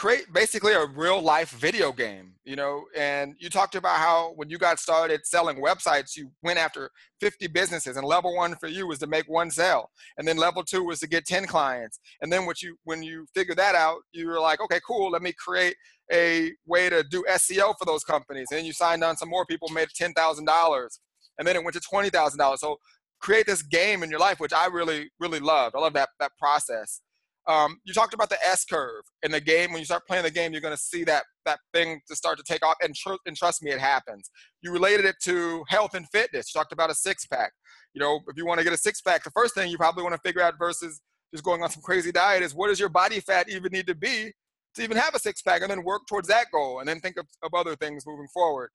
[0.00, 2.86] create basically a real life video game, you know.
[2.96, 6.90] And you talked about how when you got started selling websites, you went after
[7.20, 10.64] 50 businesses, and level one for you was to make one sale, and then level
[10.64, 12.00] two was to get 10 clients.
[12.22, 15.20] And then what you when you figured that out, you were like, okay, cool, let
[15.20, 15.76] me create
[16.10, 18.48] a way to do SEO for those companies.
[18.52, 20.98] And you signed on some more people, made ten thousand dollars,
[21.36, 22.60] and then it went to twenty thousand dollars.
[22.60, 22.78] So
[23.20, 25.76] create this game in your life, which I really really loved.
[25.76, 27.02] I love that that process.
[27.50, 29.72] Um, you talked about the S curve in the game.
[29.72, 32.38] When you start playing the game, you're going to see that that thing to start
[32.38, 32.76] to take off.
[32.80, 34.30] And, tr- and trust me, it happens.
[34.62, 36.54] You related it to health and fitness.
[36.54, 37.50] You talked about a six pack.
[37.92, 40.04] You know, if you want to get a six pack, the first thing you probably
[40.04, 41.00] want to figure out versus
[41.32, 43.96] just going on some crazy diet is what does your body fat even need to
[43.96, 44.32] be
[44.76, 47.16] to even have a six pack, and then work towards that goal, and then think
[47.16, 48.70] of, of other things moving forward.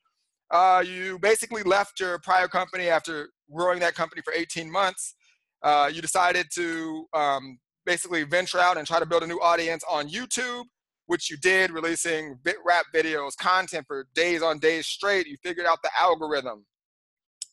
[0.51, 5.15] Uh, you basically left your prior company after growing that company for 18 months.
[5.63, 9.83] Uh, you decided to um, basically venture out and try to build a new audience
[9.89, 10.63] on YouTube,
[11.07, 15.27] which you did, releasing bit rap videos, content for days on days straight.
[15.27, 16.65] You figured out the algorithm.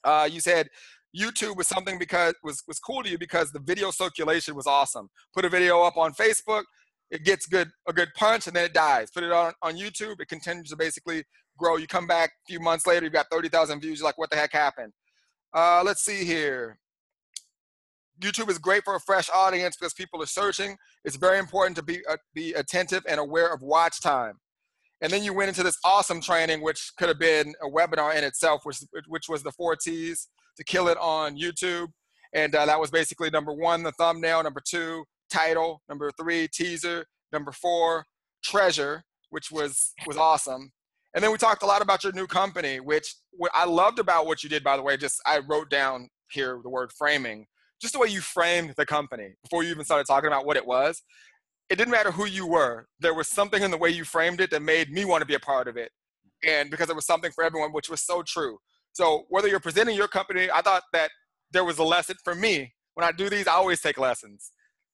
[0.05, 0.69] Uh, you said
[1.17, 5.11] YouTube was something because was was cool to you because the video circulation was awesome.
[5.35, 6.65] Put a video up on Facebook,
[7.11, 9.11] it gets good a good punch and then it dies.
[9.11, 11.25] Put it on on YouTube, it continues to basically
[11.59, 11.77] grow.
[11.77, 13.99] You come back a few months later, you've got 30,000 views.
[13.99, 14.93] You're like, what the heck happened?
[15.55, 16.79] Uh, let's see here.
[18.23, 20.77] YouTube is great for a fresh audience because people are searching.
[21.05, 24.35] It's very important to be uh, be attentive and aware of watch time.
[25.01, 28.25] And then you went into this awesome training, which could have been a webinar in
[28.25, 31.89] itself, which which was the four T's to kill it on YouTube.
[32.33, 34.43] And uh, that was basically number one, the thumbnail.
[34.43, 35.83] Number two, title.
[35.89, 37.05] Number three, teaser.
[37.33, 38.07] Number four,
[38.45, 40.71] treasure, which was was awesome.
[41.15, 43.17] And then we talked a lot about your new company, which
[43.55, 44.97] I loved about what you did, by the way.
[44.97, 47.47] Just I wrote down here the word framing,
[47.83, 50.67] just the way you framed the company before you even started talking about what it
[50.67, 51.03] was.
[51.69, 52.87] It didn't matter who you were.
[53.01, 55.35] There was something in the way you framed it that made me want to be
[55.35, 55.91] a part of it.
[56.47, 58.59] And because it was something for everyone, which was so true.
[58.93, 61.11] So whether you're presenting your company, I thought that
[61.51, 62.73] there was a lesson for me.
[62.95, 64.51] When I do these, I always take lessons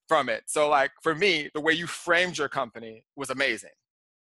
[0.06, 0.44] from it.
[0.46, 3.70] So like for me, the way you framed your company was amazing.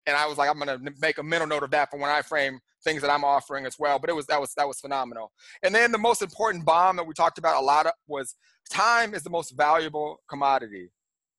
[0.06, 2.22] And I was like, I'm gonna make a mental note of that for when I
[2.22, 3.98] frame things that I'm offering as well.
[3.98, 5.32] But it was that was that was phenomenal.
[5.62, 8.34] And then the most important bomb that we talked about a lot of was
[8.70, 10.90] time is the most valuable commodity.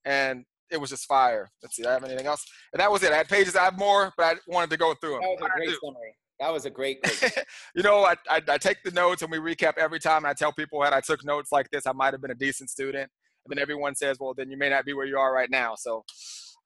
[0.03, 1.51] And it was just fire.
[1.61, 2.45] Let's see, do I have anything else?
[2.73, 3.11] And that was it.
[3.11, 5.21] I had pages, I have more, but I wanted to go through them.
[5.21, 6.15] That was a great summary.
[6.39, 7.01] That was a great.
[7.19, 7.37] great.
[7.75, 10.17] you know, I, I, I take the notes and we recap every time.
[10.17, 12.35] And I tell people that I took notes like this, I might have been a
[12.35, 13.09] decent student.
[13.45, 15.75] And then everyone says, well, then you may not be where you are right now.
[15.75, 16.03] So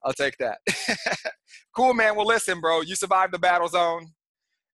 [0.04, 0.60] I'll take that.
[1.76, 2.16] cool, man.
[2.16, 4.08] Well, listen, bro, you survived the battle zone.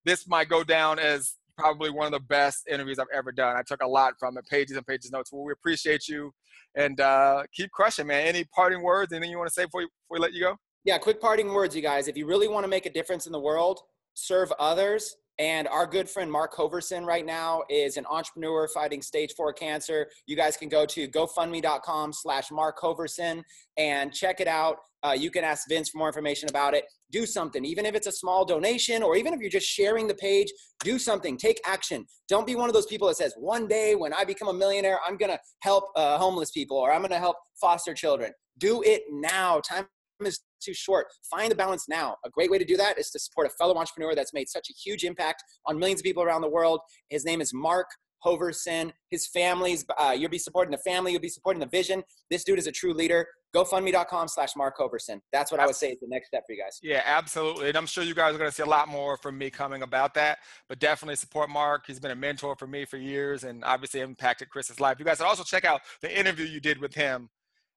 [0.05, 3.55] This might go down as probably one of the best interviews I've ever done.
[3.55, 5.32] I took a lot from it, pages and pages of notes.
[5.32, 6.32] Well, we appreciate you
[6.76, 8.28] and uh, keep crushing, man.
[8.28, 9.11] Any parting words?
[9.13, 10.57] Anything you want to say before, you, before we let you go?
[10.84, 12.07] Yeah, quick parting words, you guys.
[12.07, 13.80] If you really want to make a difference in the world,
[14.13, 19.34] serve others, and our good friend Mark Hoverson right now is an entrepreneur fighting stage
[19.36, 20.08] four cancer.
[20.28, 23.44] You guys can go to gofundme.com slash Mark Hoverson
[23.78, 24.78] and check it out.
[25.04, 26.86] Uh, you can ask Vince for more information about it.
[27.12, 30.16] Do something, even if it's a small donation or even if you're just sharing the
[30.16, 30.52] page,
[30.84, 31.38] do something.
[31.38, 32.06] Take action.
[32.28, 35.00] Don't be one of those people that says, one day when I become a millionaire,
[35.06, 38.32] I'm going to help uh, homeless people or I'm going to help foster children.
[38.58, 39.60] Do it now.
[39.60, 39.86] Time
[40.28, 41.07] is too short.
[41.30, 42.17] Find the balance now.
[42.26, 44.69] A great way to do that is to support a fellow entrepreneur that's made such
[44.69, 46.80] a huge impact on millions of people around the world.
[47.09, 47.88] His name is Mark
[48.26, 48.91] Hoverson.
[49.09, 52.03] His family's, uh, you'll be supporting the family, you'll be supporting the vision.
[52.30, 53.28] This dude is a true leader.
[53.55, 55.21] GoFundMe.com slash Mark Hoverson.
[55.32, 56.78] That's what I would say is the next step for you guys.
[56.84, 57.69] Yeah, absolutely.
[57.69, 59.82] And I'm sure you guys are going to see a lot more from me coming
[59.82, 60.39] about that.
[60.67, 61.86] But definitely support Mark.
[61.88, 64.97] He's been a mentor for me for years and obviously impacted Chris's life.
[64.99, 67.30] You guys should also check out the interview you did with him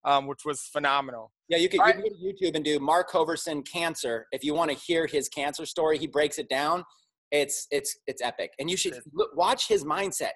[0.04, 1.32] um, which was phenomenal.
[1.48, 4.70] Yeah, you can, you go to YouTube and do Mark Hoverson cancer if you want
[4.70, 5.98] to hear his cancer story.
[5.98, 6.84] He breaks it down.
[7.30, 10.32] It's it's it's epic, and you should look, watch his mindset.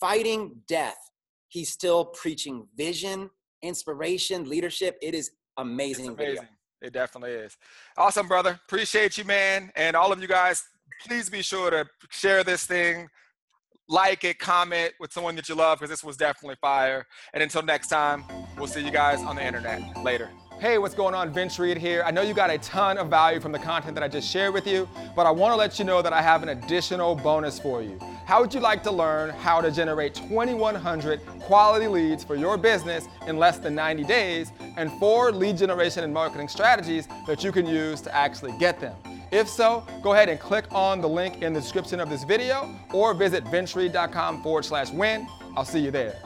[0.00, 0.98] Fighting death,
[1.48, 3.30] he's still preaching vision,
[3.62, 4.96] inspiration, leadership.
[5.00, 6.06] It is amazing.
[6.06, 6.36] It's amazing.
[6.36, 6.42] Video.
[6.82, 7.56] It definitely is.
[7.96, 8.60] Awesome, brother.
[8.66, 10.64] Appreciate you, man, and all of you guys.
[11.06, 13.08] Please be sure to share this thing
[13.88, 17.06] like it, comment with someone that you love because this was definitely fire.
[17.32, 18.24] And until next time,
[18.56, 19.82] we'll see you guys on the internet.
[20.02, 20.30] Later.
[20.60, 21.32] Hey, what's going on?
[21.32, 22.02] Vince Reed here.
[22.06, 24.54] I know you got a ton of value from the content that I just shared
[24.54, 27.58] with you, but I want to let you know that I have an additional bonus
[27.58, 27.98] for you.
[28.24, 33.08] How would you like to learn how to generate 2,100 quality leads for your business
[33.26, 37.66] in less than 90 days and four lead generation and marketing strategies that you can
[37.66, 38.94] use to actually get them?
[39.30, 42.74] If so, go ahead and click on the link in the description of this video
[42.92, 45.26] or visit vincereed.com forward slash win.
[45.56, 46.23] I'll see you there.